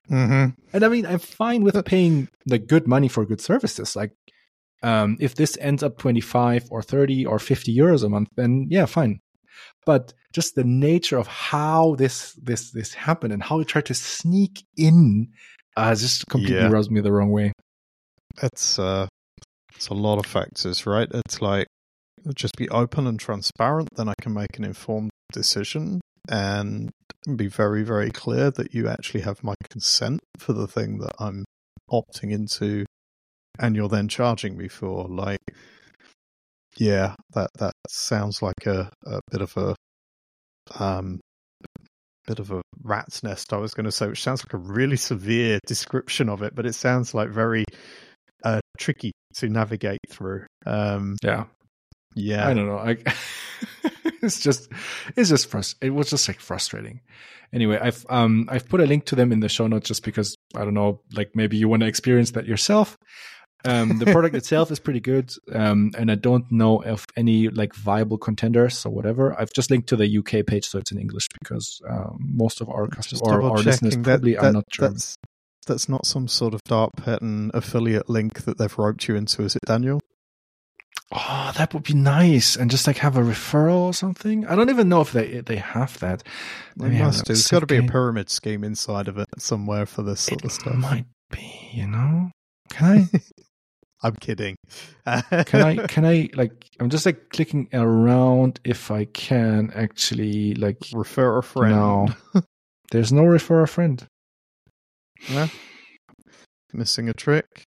[0.09, 0.59] Mm-hmm.
[0.73, 3.95] And I mean, I'm fine with paying like good money for good services.
[3.95, 4.11] Like,
[4.83, 8.85] um, if this ends up 25 or 30 or 50 euros a month, then yeah,
[8.85, 9.19] fine.
[9.85, 13.93] But just the nature of how this this this happened and how it tried to
[13.93, 15.29] sneak in
[15.77, 16.69] uh, just completely yeah.
[16.69, 17.51] rubs me the wrong way.
[18.41, 19.07] It's uh,
[19.75, 21.07] it's a lot of factors, right?
[21.11, 21.67] It's like
[22.33, 26.89] just be open and transparent, then I can make an informed decision and
[27.35, 31.45] be very, very clear that you actually have my consent for the thing that I'm
[31.91, 32.85] opting into
[33.59, 35.07] and you're then charging me for.
[35.07, 35.39] Like,
[36.77, 39.75] yeah, that, that sounds like a, a bit of a
[40.79, 41.19] um
[42.25, 44.97] bit of a rat's nest I was going to say which sounds like a really
[44.97, 47.65] severe description of it but it sounds like very
[48.45, 50.45] uh, tricky to navigate through.
[50.65, 51.45] Um, yeah,
[52.15, 52.47] yeah.
[52.47, 52.77] I don't know.
[52.77, 52.97] I,
[54.21, 54.69] it's just,
[55.15, 57.01] it's just frust- It was just like frustrating.
[57.53, 60.35] Anyway, I've um I've put a link to them in the show notes just because
[60.55, 62.97] I don't know, like maybe you want to experience that yourself.
[63.63, 67.73] Um, the product itself is pretty good, um, and I don't know of any like
[67.73, 69.39] viable contenders or whatever.
[69.39, 72.69] I've just linked to the UK page, so it's in English because um, most of
[72.69, 74.93] our customers or our listeners probably that, that, are not German.
[74.93, 75.17] That's,
[75.65, 79.55] that's not some sort of dark pattern affiliate link that they've roped you into, is
[79.55, 80.01] it, Daniel?
[81.11, 84.45] Oh, that would be nice, and just like have a referral or something.
[84.47, 86.23] I don't even know if they they have that.
[86.75, 87.25] They must.
[87.25, 90.45] There's got to be a pyramid scheme inside of it somewhere for this sort it
[90.45, 90.73] of stuff.
[90.73, 92.31] It might be, you know.
[92.69, 93.19] Can I?
[94.03, 94.55] I'm kidding.
[95.05, 95.75] can I?
[95.87, 96.29] Can I?
[96.33, 101.75] Like, I'm just like clicking around if I can actually like refer a friend.
[101.75, 102.07] No,
[102.91, 104.05] there's no refer a friend.
[105.29, 105.47] Yeah,
[106.73, 107.63] missing a trick.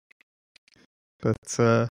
[1.20, 1.86] But uh,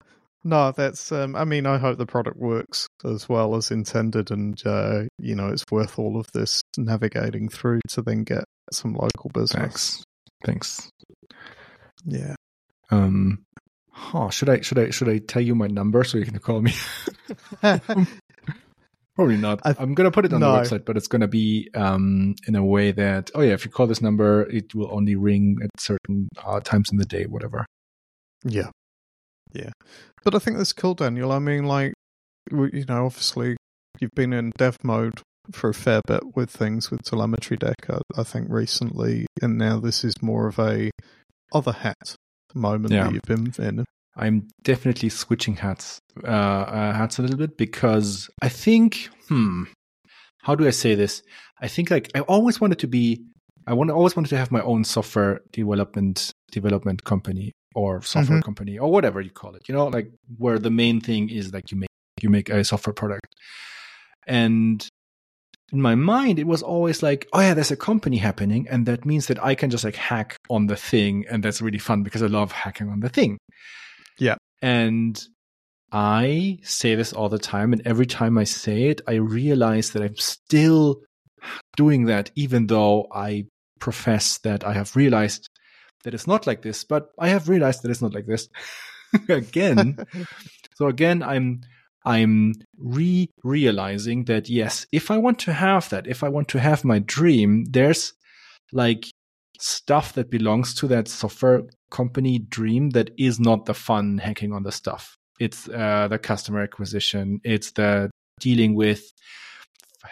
[0.45, 1.13] no, that's.
[1.13, 5.35] Um, I mean, I hope the product works as well as intended, and uh, you
[5.35, 10.03] know, it's worth all of this navigating through to then get some local business.
[10.45, 10.89] Thanks.
[10.89, 10.91] Thanks.
[12.05, 12.35] Yeah.
[12.91, 13.43] Um.
[13.91, 16.63] Huh, should I should I should I tell you my number so you can call
[16.63, 16.73] me?
[19.19, 19.59] Probably not.
[19.65, 20.53] I, am gonna put it on no.
[20.53, 23.71] the website, but it's gonna be um, in a way that oh yeah, if you
[23.73, 27.67] call this number, it will only ring at certain uh, times in the day, whatever.
[28.45, 28.71] Yeah,
[29.53, 29.71] yeah.
[30.23, 31.33] But I think that's cool, Daniel.
[31.33, 31.95] I mean, like
[32.53, 33.57] you know, obviously
[33.99, 37.91] you've been in dev mode for a fair bit with things with TelemetryDeck.
[37.91, 40.93] I, I think recently, and now this is more of a
[41.53, 42.15] other hat
[42.55, 43.03] moment yeah.
[43.03, 43.85] that you've been in.
[44.19, 49.65] I'm definitely switching hats, uh, uh, hats a little bit because I think, hmm,
[50.43, 51.23] how do I say this?
[51.61, 53.25] I think like I always wanted to be,
[53.67, 58.45] I want always wanted to have my own software development development company or software mm-hmm.
[58.45, 59.69] company or whatever you call it.
[59.69, 61.91] You know, like where the main thing is like you make
[62.21, 63.35] you make a software product,
[64.27, 64.87] and
[65.73, 69.05] in my mind, it was always like, oh yeah, there's a company happening, and that
[69.05, 72.23] means that I can just like hack on the thing, and that's really fun because
[72.23, 73.39] I love hacking on the thing.
[74.19, 74.37] Yeah.
[74.63, 75.23] And
[75.93, 80.03] I say this all the time, and every time I say it, I realize that
[80.03, 81.01] I'm still
[81.77, 83.47] doing that, even though I
[83.79, 85.49] profess that I have realized
[86.05, 88.49] that it's not like this, but I have realized that it's not like this
[89.29, 89.99] again.
[90.77, 91.63] so again, I'm
[92.05, 96.61] I'm re realizing that yes, if I want to have that, if I want to
[96.61, 98.13] have my dream, there's
[98.73, 99.07] like
[99.59, 104.63] stuff that belongs to that software company dream that is not the fun hacking on
[104.63, 105.15] the stuff.
[105.41, 108.11] It's uh, the customer acquisition, it's the
[108.41, 109.03] dealing with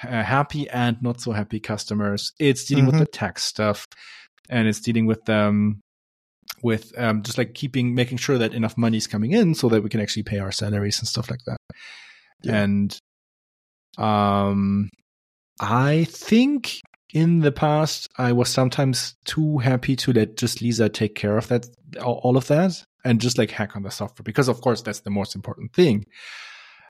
[0.03, 2.99] uh, happy and not so happy customers, it's dealing mm-hmm.
[2.99, 3.87] with the tax stuff,
[4.49, 5.81] and it's dealing with um,
[6.63, 9.83] with um, just like keeping making sure that enough money is coming in so that
[9.83, 11.59] we can actually pay our salaries and stuff like that.
[12.43, 12.63] Yeah.
[12.63, 12.99] And
[13.99, 14.91] um,
[15.61, 16.81] I think
[17.13, 21.49] in the past I was sometimes too happy to let just Lisa take care of
[21.49, 21.67] that,
[22.03, 25.11] all of that, and just like hack on the software because, of course, that's the
[25.11, 26.05] most important thing.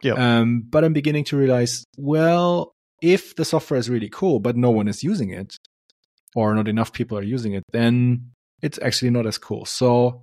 [0.03, 0.15] Yeah.
[0.15, 4.71] Um, but I'm beginning to realize, well, if the software is really cool, but no
[4.71, 5.57] one is using it,
[6.35, 8.31] or not enough people are using it, then
[8.63, 9.65] it's actually not as cool.
[9.65, 10.23] So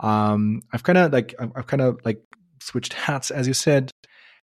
[0.00, 2.20] um, I've kind of like I've kind of like
[2.60, 3.90] switched hats, as you said,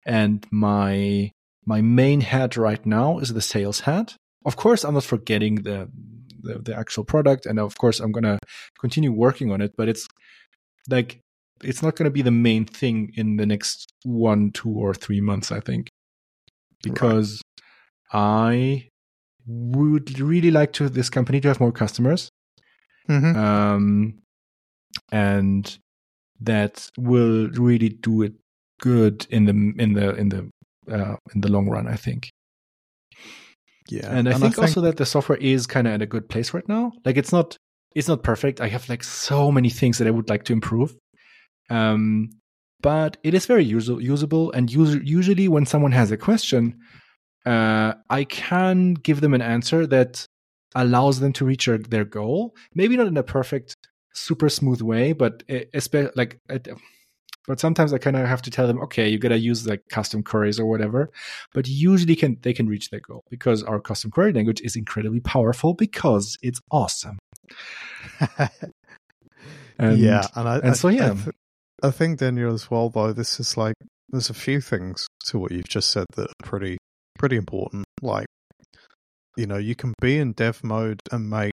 [0.04, 1.30] and my
[1.64, 4.16] my main hat right now is the sales hat.
[4.47, 5.90] Of course, I'm not forgetting the
[6.42, 8.38] the, the actual product, and of course, I'm gonna
[8.80, 9.74] continue working on it.
[9.76, 10.09] But it's
[10.88, 11.20] like
[11.62, 15.53] it's not gonna be the main thing in the next one, two, or three months.
[15.53, 15.88] I think
[16.82, 17.42] because
[18.14, 18.20] right.
[18.20, 18.88] I
[19.47, 22.30] would really like to this company to have more customers
[23.09, 23.38] Mm-hmm.
[23.38, 24.18] Um,
[25.12, 25.78] and
[26.40, 28.34] that will really do it
[28.80, 30.51] good in the in the in the
[30.90, 31.86] uh, in the long run.
[31.86, 32.30] I think.
[33.89, 36.03] Yeah, and I, and think, I think also that the software is kind of at
[36.03, 36.93] a good place right now.
[37.05, 37.57] Like it's not
[37.95, 38.61] it's not perfect.
[38.61, 40.95] I have like so many things that I would like to improve.
[41.70, 42.30] Um,
[42.82, 46.78] but it is very usable, usable and us- usually when someone has a question,
[47.47, 50.26] uh, I can give them an answer that
[50.74, 52.55] allows them to reach their goal.
[52.74, 53.76] Maybe not in a perfect,
[54.12, 56.41] super smooth way, but especially like.
[57.47, 60.22] But sometimes I kind of have to tell them, okay, you gotta use like custom
[60.22, 61.11] queries or whatever.
[61.55, 65.20] But usually can they can reach their goal because our custom query language is incredibly
[65.20, 67.18] powerful because it's awesome.
[69.78, 71.36] and, yeah, and I, and I, so yeah, I, th-
[71.82, 72.90] I think Daniel as well.
[72.90, 73.74] Though this is like
[74.09, 76.78] there's a few things to what you've just said that are pretty
[77.18, 77.84] pretty important.
[78.03, 78.26] Like
[79.36, 81.53] you know, you can be in dev mode and make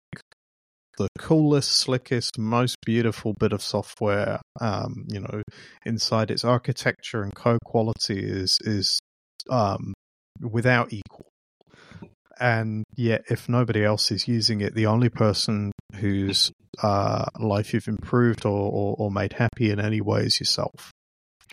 [0.97, 4.41] the coolest, slickest, most beautiful bit of software.
[4.59, 5.41] Um, you know,
[5.85, 8.99] inside its architecture and code quality is is
[9.49, 9.93] um,
[10.41, 11.27] without equal.
[12.39, 17.87] And yet, if nobody else is using it, the only person whose uh, life you've
[17.87, 20.91] improved or, or, or, made happy in any way is yourself.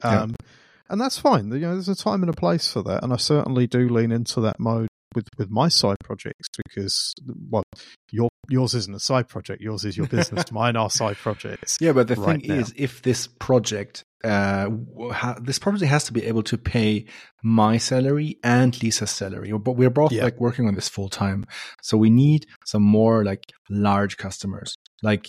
[0.03, 0.47] Um, yeah.
[0.89, 1.53] And that's fine.
[1.53, 4.11] You know, there's a time and a place for that, and I certainly do lean
[4.11, 7.15] into that mode with with my side projects because
[7.49, 7.63] well
[8.11, 11.93] your yours isn't a side project yours is your business mine are side projects yeah
[11.93, 12.61] but the right thing now.
[12.61, 14.69] is if this project uh
[15.13, 17.05] ha- this project has to be able to pay
[17.43, 20.25] my salary and lisa's salary but we're both yeah.
[20.25, 21.45] like working on this full time
[21.83, 25.29] so we need some more like large customers like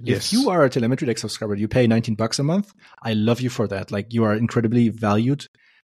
[0.00, 0.26] Yes.
[0.26, 2.72] If you are a TelemetryDeck subscriber, you pay 19 bucks a month.
[3.02, 3.90] I love you for that.
[3.90, 5.46] Like you are incredibly valued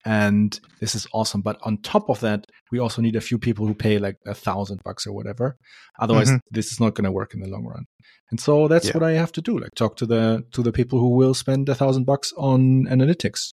[0.04, 1.40] and this is awesome.
[1.42, 4.34] But on top of that, we also need a few people who pay like a
[4.34, 5.56] thousand bucks or whatever.
[5.98, 6.40] Otherwise, Mhm.
[6.50, 7.84] this is not going to work in the long run.
[8.30, 8.92] And so that's Yeah.
[8.94, 9.58] what I have to do.
[9.58, 13.50] Like talk to the to the people who will spend a thousand bucks on analytics.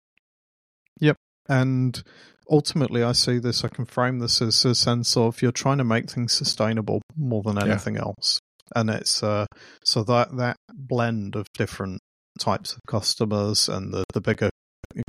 [1.00, 1.18] Yep.
[1.48, 2.02] And
[2.50, 5.84] ultimately, I see this, I can frame this as a sense of you're trying to
[5.84, 7.64] make things sustainable more than Yeah.
[7.66, 8.40] anything else.
[8.76, 9.46] And it's, uh,
[9.84, 12.00] so that, that blend of different
[12.40, 14.50] types of customers and the, the bigger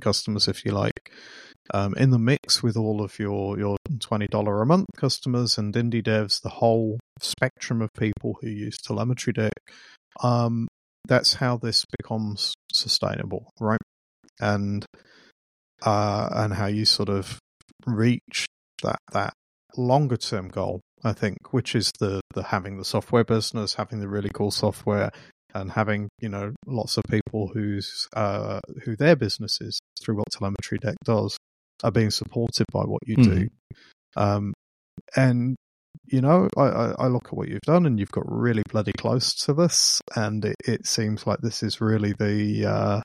[0.00, 1.12] customers, if you like,
[1.72, 6.02] um, in the mix with all of your, your $20 a month customers and indie
[6.02, 9.52] devs, the whole spectrum of people who use TelemetryDeck,
[10.22, 10.68] um,
[11.06, 13.80] that's how this becomes sustainable, right?
[14.40, 14.84] And
[15.82, 17.38] uh, and how you sort of
[17.86, 18.46] reach
[18.82, 19.34] that that
[19.76, 20.80] longer term goal.
[21.06, 25.12] I think, which is the the having the software business, having the really cool software,
[25.54, 30.96] and having you know lots of people whose uh, who their businesses through what TelemetryDeck
[31.04, 31.36] does
[31.82, 33.48] are being supported by what you do.
[34.16, 34.54] Um,
[35.16, 35.56] and
[36.06, 38.92] you know, I, I, I look at what you've done, and you've got really bloody
[38.92, 43.00] close to this, and it, it seems like this is really the uh,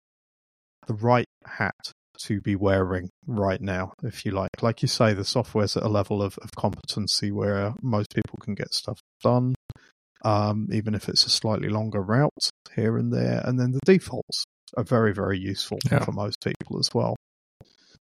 [0.88, 1.94] the right hat
[2.24, 4.62] to be wearing right now, if you like.
[4.62, 8.56] Like you say, the software's at a level of, of competency where most people can
[8.56, 9.56] get stuff done,
[10.24, 13.42] um, even if it's a slightly longer route here and there.
[13.46, 14.44] And then the defaults
[14.78, 16.04] are very, very useful Yeah.
[16.04, 17.16] for most people as well.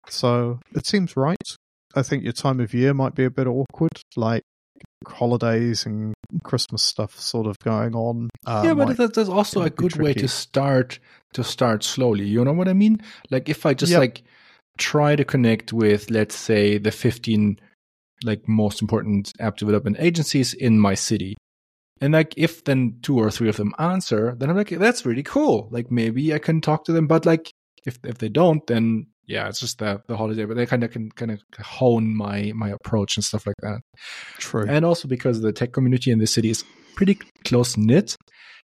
[0.09, 1.37] So it seems right.
[1.95, 4.43] I think your time of year might be a bit awkward, like
[5.07, 8.29] holidays and Christmas stuff sort of going on.
[8.45, 10.99] Uh, yeah, but might- that's also a good way to start
[11.33, 12.25] to start slowly.
[12.25, 13.01] You know what I mean?
[13.31, 13.99] Like if I just Yep.
[13.99, 14.23] like
[14.77, 17.59] try to connect with, let's say, the 15
[18.23, 21.35] like most important app development agencies in my city.
[22.03, 25.23] And like if then two or three of them answer, then I'm like, that's really
[25.23, 25.69] cool.
[25.71, 27.07] Like maybe I can talk to them.
[27.07, 27.53] But like
[27.85, 30.43] if if they don't, then yeah, it's just the the holiday.
[30.43, 33.79] But they kind of can kind of hone my my approach and stuff like that.
[34.37, 34.65] true.
[34.67, 36.65] And also because the tech community in the city is
[36.97, 38.17] pretty close knit,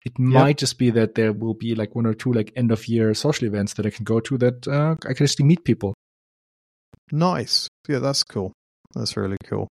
[0.03, 2.85] it might just be that there will be like one or two like end of
[2.89, 5.93] year social events that I can go to that uh, I can actually meet people.
[7.13, 7.69] Nice.
[7.87, 8.51] Yeah, that's cool.
[8.93, 9.69] That's really cool.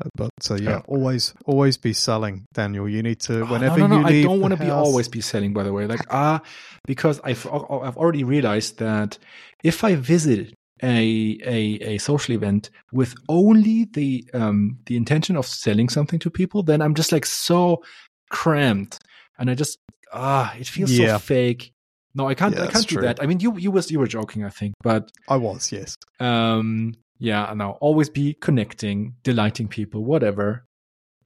[0.00, 2.88] Uh, But uh, yeah, always always be selling, Daniel.
[2.88, 4.08] You need to Oh, whenever no, no, you no.
[4.08, 5.52] I don't want to be always be selling.
[5.52, 6.40] By the way, like ah,
[6.86, 9.18] because I've I've already realized that
[9.62, 15.46] if I visit a a a social event with only the um the intention of
[15.46, 17.82] selling something to people, then I'm just like so
[18.30, 18.98] cramped,
[19.38, 19.78] and I just
[20.12, 21.16] ah, it feels Yeah.
[21.16, 21.72] so fake.
[22.14, 22.56] No, I can't.
[22.56, 23.02] Yeah, I can't do true.
[23.02, 23.22] that.
[23.22, 25.94] I mean, you you was you were joking, I think, but I was yes.
[26.18, 30.64] um yeah no always be connecting delighting people whatever.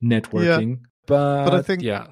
[0.02, 0.80] Networking.
[1.06, 2.08] But, I think- yeah.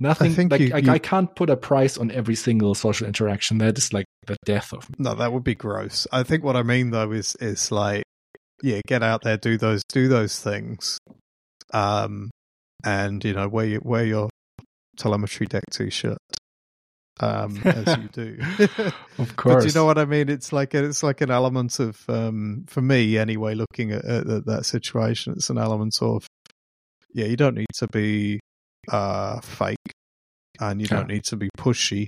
[0.00, 2.74] Nothing I think like you- I, you- I can't put a price on every single
[2.74, 3.58] social interaction.
[3.58, 4.96] That is like the death of me.
[4.98, 6.06] No, that would be gross.
[6.12, 8.02] I think what I mean though is is like
[8.62, 10.98] yeah, get out there, do those do those things,
[11.72, 12.30] um,
[12.84, 14.30] and you know wear your, wear your
[14.98, 16.18] TelemetryDeck t-shirt,
[17.20, 18.38] um, as you do.
[19.18, 20.28] of But course do you know what I mean?
[20.28, 23.54] It's like it's like an element of um, for me anyway.
[23.54, 26.26] Looking at, at, at that situation, it's an element of
[27.14, 27.26] yeah.
[27.26, 28.40] You don't need to be
[28.90, 29.76] uh, fake,
[30.60, 31.14] and you don't Yeah.
[31.14, 32.06] need to be pushy,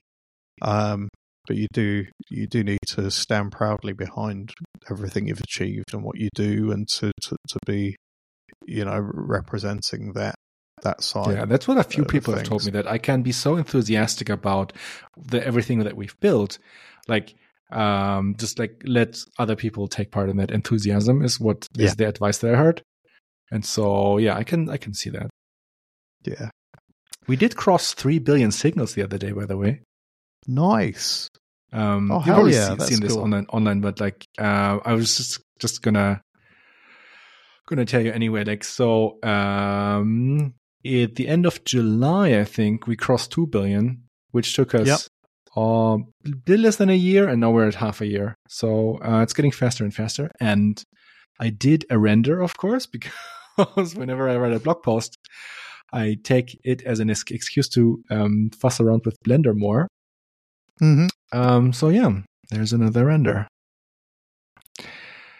[0.62, 1.08] um,
[1.46, 4.52] but you do you do need to stand proudly behind
[4.90, 7.94] everything you've achieved and what you do, and to to, to be
[8.66, 10.34] you know representing that
[10.82, 11.34] that side.
[11.34, 14.28] yeah that's what a few people have told me that i can be so enthusiastic
[14.28, 14.72] about
[15.16, 16.58] the everything that we've built
[17.08, 17.34] like
[17.72, 21.94] um just like let other people take part in that enthusiasm is what is Yeah.
[21.94, 22.82] the advice that i heard
[23.50, 25.28] and so yeah i can i can see that
[26.24, 26.50] yeah,
[27.28, 29.82] We did cross 3 billion signals the other day, by the way.
[30.48, 31.28] nice.
[31.72, 33.22] Um, Oh, hell yeah, seen, that's seen this cool.
[33.22, 36.20] online, online, but like, uh, I was just, just gonna,
[37.66, 38.42] gonna tell you anyway.
[38.44, 40.54] Like, so, um,
[41.02, 45.00] at the end of July, I think we crossed 2 billion, which took us, Yep.
[45.56, 48.34] um, a bit less than a year, and now we're at half a year.
[48.48, 50.30] So, uh, it's getting faster and faster.
[50.40, 50.82] And
[51.40, 55.16] I did a render, of course, because whenever I write a blog post,
[55.92, 59.88] I take it as an excuse to um, fuss around with Blender more.
[60.78, 62.10] hmm Um, so yeah,
[62.50, 63.46] there's another render.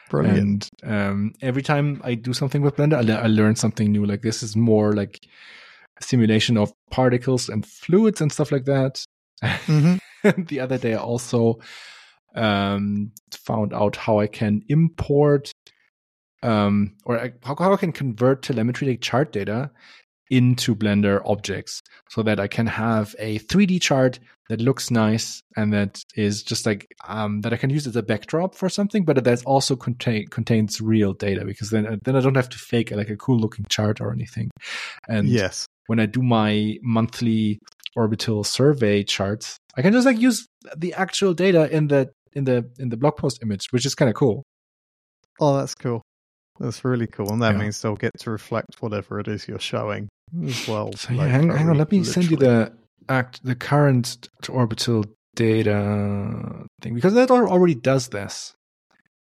[0.09, 0.69] Brilliant.
[0.83, 4.05] And um, every time I do something with Blender, I, le- I learn something new.
[4.05, 5.19] Like this is more like
[6.01, 9.05] a simulation of particles and fluids and stuff like that.
[9.43, 9.97] hmm
[10.39, 11.61] the other day, I also
[12.35, 15.53] um, found out how I can import
[16.43, 19.71] um, or I, how, how I can convert telemetry like chart data
[20.31, 24.19] into Blender objects so that I can have a 3D chart
[24.49, 28.03] that looks nice and that is just like um, that I can use as a
[28.03, 32.37] backdrop for something, but that also contain, contains real data because then then I don't
[32.37, 34.51] have to fake like a cool looking chart or anything.
[35.09, 37.59] And yes, when I do my monthly
[37.97, 40.47] orbital survey charts, I can just like use
[40.77, 44.09] the actual data in the in the in the blog post image, which is kind
[44.09, 44.45] of cool.
[45.41, 46.03] Oh, that's cool.
[46.59, 47.63] That's really cool, and that Yeah.
[47.63, 50.09] means they'll get to reflect whatever it is you're showing
[50.45, 50.93] as well.
[50.95, 52.73] So like, yeah, hang, hang on, let me send you the
[53.09, 55.05] act the current orbital
[55.35, 58.55] data thing because that already does this,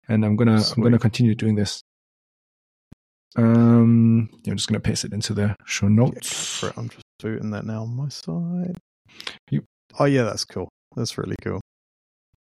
[0.07, 1.81] and I'm gonna I'm gonna continue doing this.
[3.35, 6.63] Um, yeah, I'm just gonna paste it into the show notes.
[6.63, 6.73] it.
[6.77, 8.77] I'm just booting that now on my side.
[9.99, 10.69] Oh yeah, that's cool.
[10.95, 11.61] That's really cool.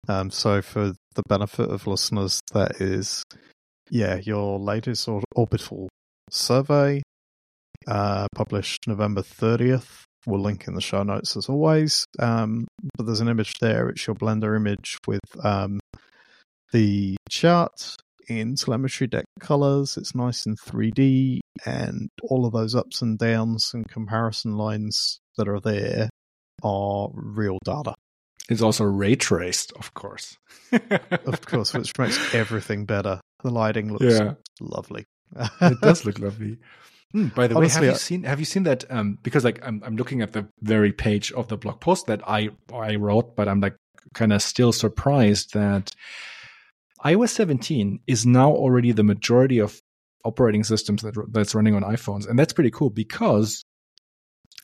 [0.08, 3.24] Um, so for the benefit of listeners, that is,
[3.90, 5.90] yeah, your latest or- orbital
[6.30, 7.02] survey,
[7.88, 10.04] uh, published November 30th.
[10.26, 12.06] We'll link in the show notes as always.
[12.20, 12.68] Um,
[12.98, 13.88] but there's an image there.
[13.90, 15.80] It's your Blender image with um,
[16.74, 17.96] the chart
[18.28, 19.96] in TelemetryDeck colors.
[19.96, 25.48] It's nice in 3D, and all of those ups and downs and comparison lines that
[25.48, 26.10] are there
[26.62, 27.94] are real data.
[28.50, 30.36] It's also ray traced, of course.
[31.26, 33.20] Of course, which makes everything better.
[33.48, 35.06] The lighting looks yeah, lovely.
[35.62, 36.58] it does look lovely.
[37.14, 38.84] Hmm, by the way, have I- you seen have you seen that?
[38.92, 42.22] Um, because like I'm I'm looking at the very page of the blog post that
[42.28, 43.76] I I wrote, but I'm like
[44.14, 45.92] kind of still surprised that
[47.06, 49.80] iOS 17 is now already the majority of
[50.26, 53.64] operating systems that that's running on iPhones, and that's pretty cool because.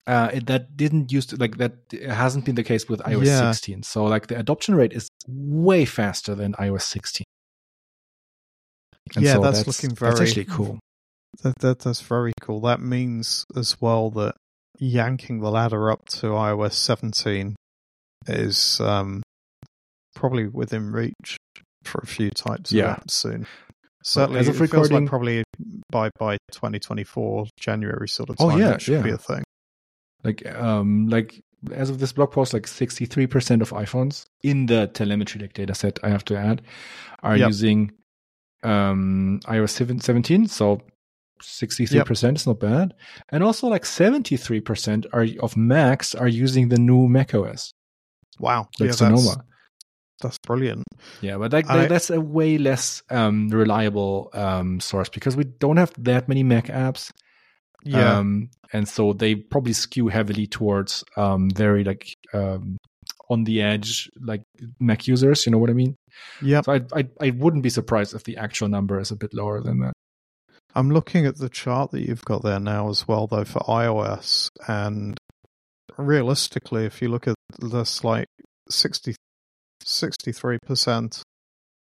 [0.05, 3.25] Uh, it, that didn't used to like that it hasn't been the case with iOS
[3.27, 3.51] Yeah.
[3.53, 3.83] 16.
[3.83, 7.23] So like the adoption rate is way faster than iOS 16.
[9.15, 10.79] And Yeah, so that's looking very That's actually cool.
[11.43, 12.61] That, that that's very cool.
[12.61, 14.35] That means as well that
[14.79, 17.55] yanking the ladder up to iOS 17
[18.27, 19.21] is um,
[20.15, 21.37] probably within reach
[21.83, 22.95] for a few types of Yeah.
[22.95, 23.45] apps soon.
[24.03, 25.43] Certainly, as of it feels recording- like probably
[25.91, 29.43] by by 2024 January sort of Oh, time yeah, that should be a thing.
[30.23, 31.41] like um like
[31.71, 36.09] as of this blog post like 63% of iphones in the telemetry data set i
[36.09, 36.61] have to add
[37.21, 37.47] are Yep.
[37.47, 37.91] using
[38.63, 40.81] um ios 17 so
[41.41, 42.93] 63% is not bad
[43.29, 47.71] and also like 73% are of macs are using the new mac os
[48.39, 49.37] Wow, like yeah, sonoma that's,
[50.21, 50.83] that's brilliant.
[51.21, 55.77] yeah but like I- that's a way less um reliable um source because we don't
[55.77, 57.11] have that many mac apps
[57.85, 62.77] Yeah, Um, and so they probably skew heavily towards um, very like um,
[63.29, 64.41] on the edge, like
[64.79, 65.45] Mac users.
[65.45, 65.95] You know what I mean?
[66.41, 66.65] Yep.
[66.65, 69.61] So I, I I wouldn't be surprised if the actual number is a bit lower
[69.61, 69.93] than that.
[70.75, 74.49] I'm looking at the chart that you've got there now as well, though, for iOS.
[74.67, 75.17] And
[75.97, 78.25] realistically, if you look at this, like
[78.69, 79.15] 60,
[79.85, 81.21] 63%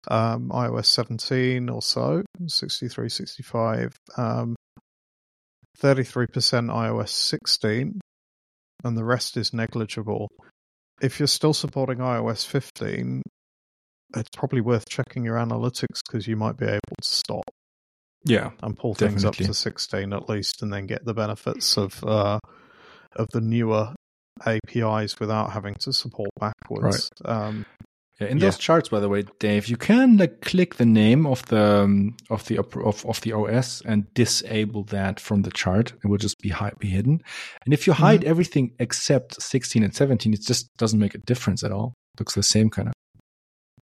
[0.09, 4.57] um, iOS 17 or so, 63, 65, um,
[5.79, 8.01] 33% iOS 16,
[8.85, 10.29] and the rest is negligible.
[11.03, 13.23] If you're still supporting iOS 15,
[14.17, 17.45] it's probably worth checking your analytics because you might be able to stop
[18.25, 22.03] Yeah, and pull things up to 16 at least and then get the benefits of
[22.05, 22.39] uh,
[23.17, 23.95] of the newer
[24.47, 27.09] APIs without having to support backwards.
[27.25, 27.65] Um,
[28.21, 28.29] yeah.
[28.29, 28.47] In Yeah.
[28.47, 32.17] those charts, by the way, Dave, you can like click the name of the um,
[32.29, 35.95] of the of of the OS and disable that from the chart.
[36.05, 37.23] It will just be hi- be hidden.
[37.65, 41.65] And if you hide everything except 16 and 17, it just doesn't make a difference
[41.65, 41.95] at all.
[42.15, 42.95] it looks the same kind of.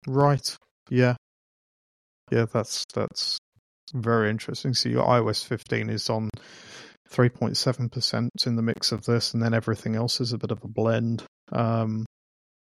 [0.08, 0.56] Right.
[0.90, 1.16] Yeah.
[2.32, 3.38] Yeah, that's that's
[3.94, 4.74] very interesting.
[4.74, 6.30] So your iOS 15 is on
[7.12, 10.68] 3.7% in the mix of this and then everything else is a bit of a
[10.68, 11.24] blend.
[11.52, 12.06] Um,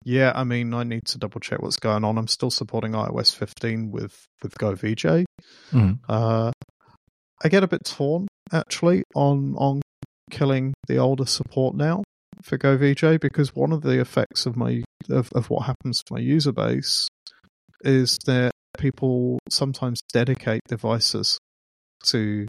[0.03, 2.17] yeah, I mean, I need to double check what's going on.
[2.17, 5.25] I'm still supporting iOS 15 with with GoVJ.
[5.71, 5.99] Mhm.
[6.07, 6.51] Uh,
[7.43, 9.81] I get a bit torn actually on on
[10.31, 12.03] killing the older support now
[12.41, 16.19] for GoVJ because one of the effects of my of, of what happens to my
[16.19, 17.07] user base
[17.83, 21.37] is that people sometimes dedicate devices
[22.05, 22.47] to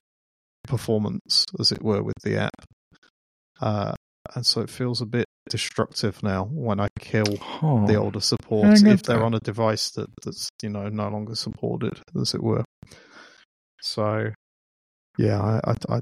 [0.66, 2.64] performance, as it were, with the app.
[3.60, 3.92] Uh,
[4.34, 9.02] and so it feels a bit destructive now when I kill the older support if
[9.02, 9.24] they're that.
[9.24, 12.64] on a device that, that's you know no longer supported, as it were.
[13.80, 14.30] So,
[15.18, 16.00] yeah, I, I, I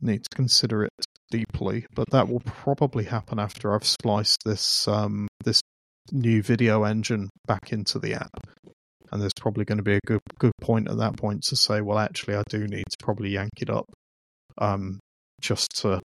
[0.00, 0.90] need to consider it
[1.30, 5.60] deeply, but that will probably happen after I've spliced this um, this
[6.10, 8.30] new video engine back into the app.
[9.10, 11.80] And there's probably going to be a good good point at that point to say,
[11.82, 13.84] well, actually, I do need to probably yank it up
[14.58, 15.00] um,
[15.40, 16.00] just to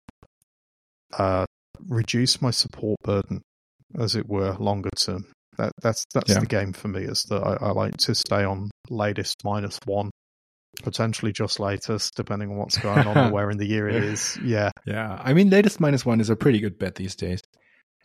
[1.18, 1.46] uh,
[1.88, 3.42] reduce my support burden,
[4.00, 5.26] as it were, longer term.
[5.58, 6.40] That that's that's Yeah.
[6.40, 7.02] the game for me.
[7.04, 10.10] Is that I, I like to stay on latest minus one,
[10.84, 14.38] potentially just latest, depending on what's going on or where in the year it is.
[14.44, 17.40] Yeah, Yeah, I mean, latest minus one is a pretty good bet these days.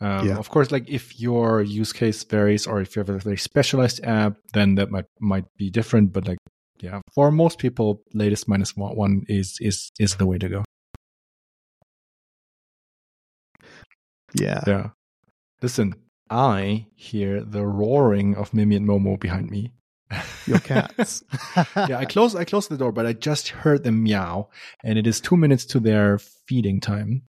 [0.01, 0.37] Um, Yeah.
[0.37, 4.03] Of course, like if your use case varies or if you have a very specialized
[4.03, 6.11] app, then that might might be different.
[6.11, 6.39] But like,
[6.81, 10.63] yeah, for most people, latest minus one, one is is is the way to go.
[14.33, 14.61] yeah.
[14.67, 14.89] Yeah.
[15.61, 15.95] Listen,
[16.29, 19.73] I hear the roaring of Mimi and Momo behind me.
[20.45, 21.23] Your cats.
[21.75, 24.49] yeah, I close I closed the door, but I just heard them meow,
[24.83, 27.23] and it is two minutes to their feeding time.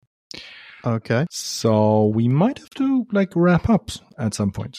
[0.85, 4.79] Okay, So we might have to like wrap up at some point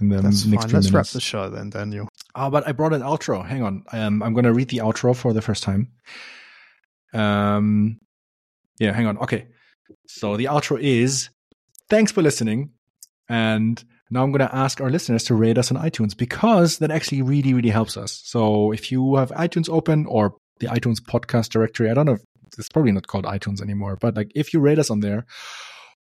[0.00, 0.72] in the that's next fine.
[0.74, 2.08] Let's wrap the show then, Daniel.
[2.34, 3.44] Oh, but I brought an outro.
[3.46, 3.84] Hang on.
[3.92, 5.92] Um, I'm going to read the outro for the first time.
[7.12, 7.98] Um,
[8.78, 9.18] yeah, hang on.
[9.18, 9.46] Okay.
[10.06, 11.28] So the outro is
[11.88, 12.70] thanks for listening.
[13.28, 16.90] And now I'm going to ask our listeners to rate us on iTunes because that
[16.90, 18.20] actually really, really helps us.
[18.24, 22.20] So if you have iTunes open or the iTunes podcast directory, I don't know if
[22.58, 25.26] it's probably not called iTunes anymore, but like if you rate us on there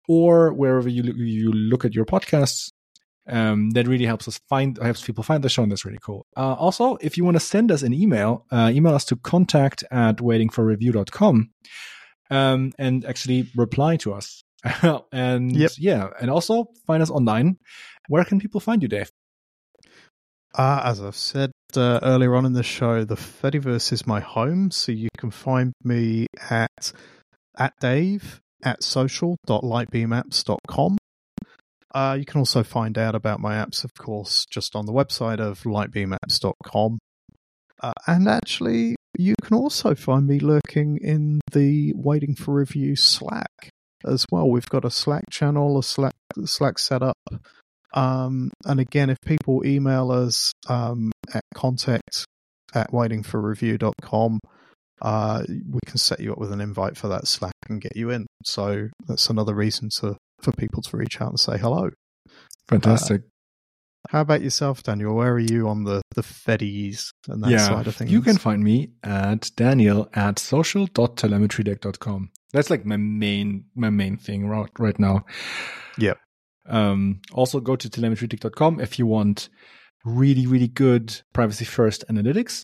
[0.07, 2.71] or wherever you, you look at your podcasts,
[3.27, 6.25] um, that really helps us find helps people find the show and that's really cool.
[6.35, 9.83] Uh, also if you want to send us an email uh, email us to contact
[9.91, 11.51] at waitingforreview.com
[12.31, 14.43] um, and actually reply to us.
[15.11, 15.71] And Yep.
[15.77, 17.57] yeah and also find us online.
[18.07, 19.11] Where can people find you dave?
[20.55, 24.69] Uh, as I've said uh, earlier on in the show, the Fediverse is my home,
[24.71, 26.91] so you can find me at
[27.57, 30.97] at Dave at social.lightbeamapps.com.
[31.93, 35.39] Uh, you can also find out about my apps, of course, just on the website
[35.39, 36.99] of lightbeamapps.com.
[37.81, 43.71] Uh, and actually, you can also find me lurking in the Waiting for Review Slack
[44.05, 44.49] as well.
[44.49, 46.13] We've got a Slack channel, a Slack
[46.45, 47.17] Slack setup.
[47.93, 52.25] Um, and again, if people email us um, at contact
[52.73, 54.39] at waitingforreview.com,
[55.01, 58.09] uh, we can set you up with an invite for that Slack and get you
[58.09, 58.27] in.
[58.43, 61.89] So that's another reason to for people to reach out and say hello.
[62.67, 63.23] fantastic
[64.09, 65.15] How about yourself, Daniel?
[65.15, 68.11] Where are you on the the Feddies and that yeah side of things?
[68.11, 74.47] you can find me at daniel at social.telemetrydeck.com that's like my main my main thing
[74.47, 75.25] right, right now
[75.97, 76.17] Yep.
[76.69, 79.49] Um, also go to telemetrydeck.com if you want
[80.05, 82.63] really, really good privacy first analytics.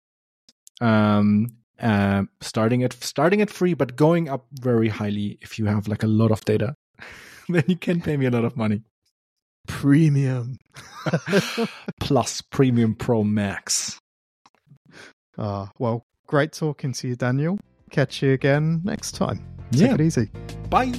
[0.81, 5.87] Um, uh, starting at starting at free, but going up very highly if you have
[5.87, 6.75] like a lot of data.
[7.49, 8.81] then you can pay me a lot of money.
[9.67, 10.57] premium.
[11.99, 13.97] Plus Premium Pro Max.
[15.37, 17.57] Uh, well, great talking to you, Daniel.
[17.91, 19.43] Catch you again next time.
[19.71, 19.93] Take Yeah.
[19.95, 20.29] it easy.
[20.69, 20.93] Bye.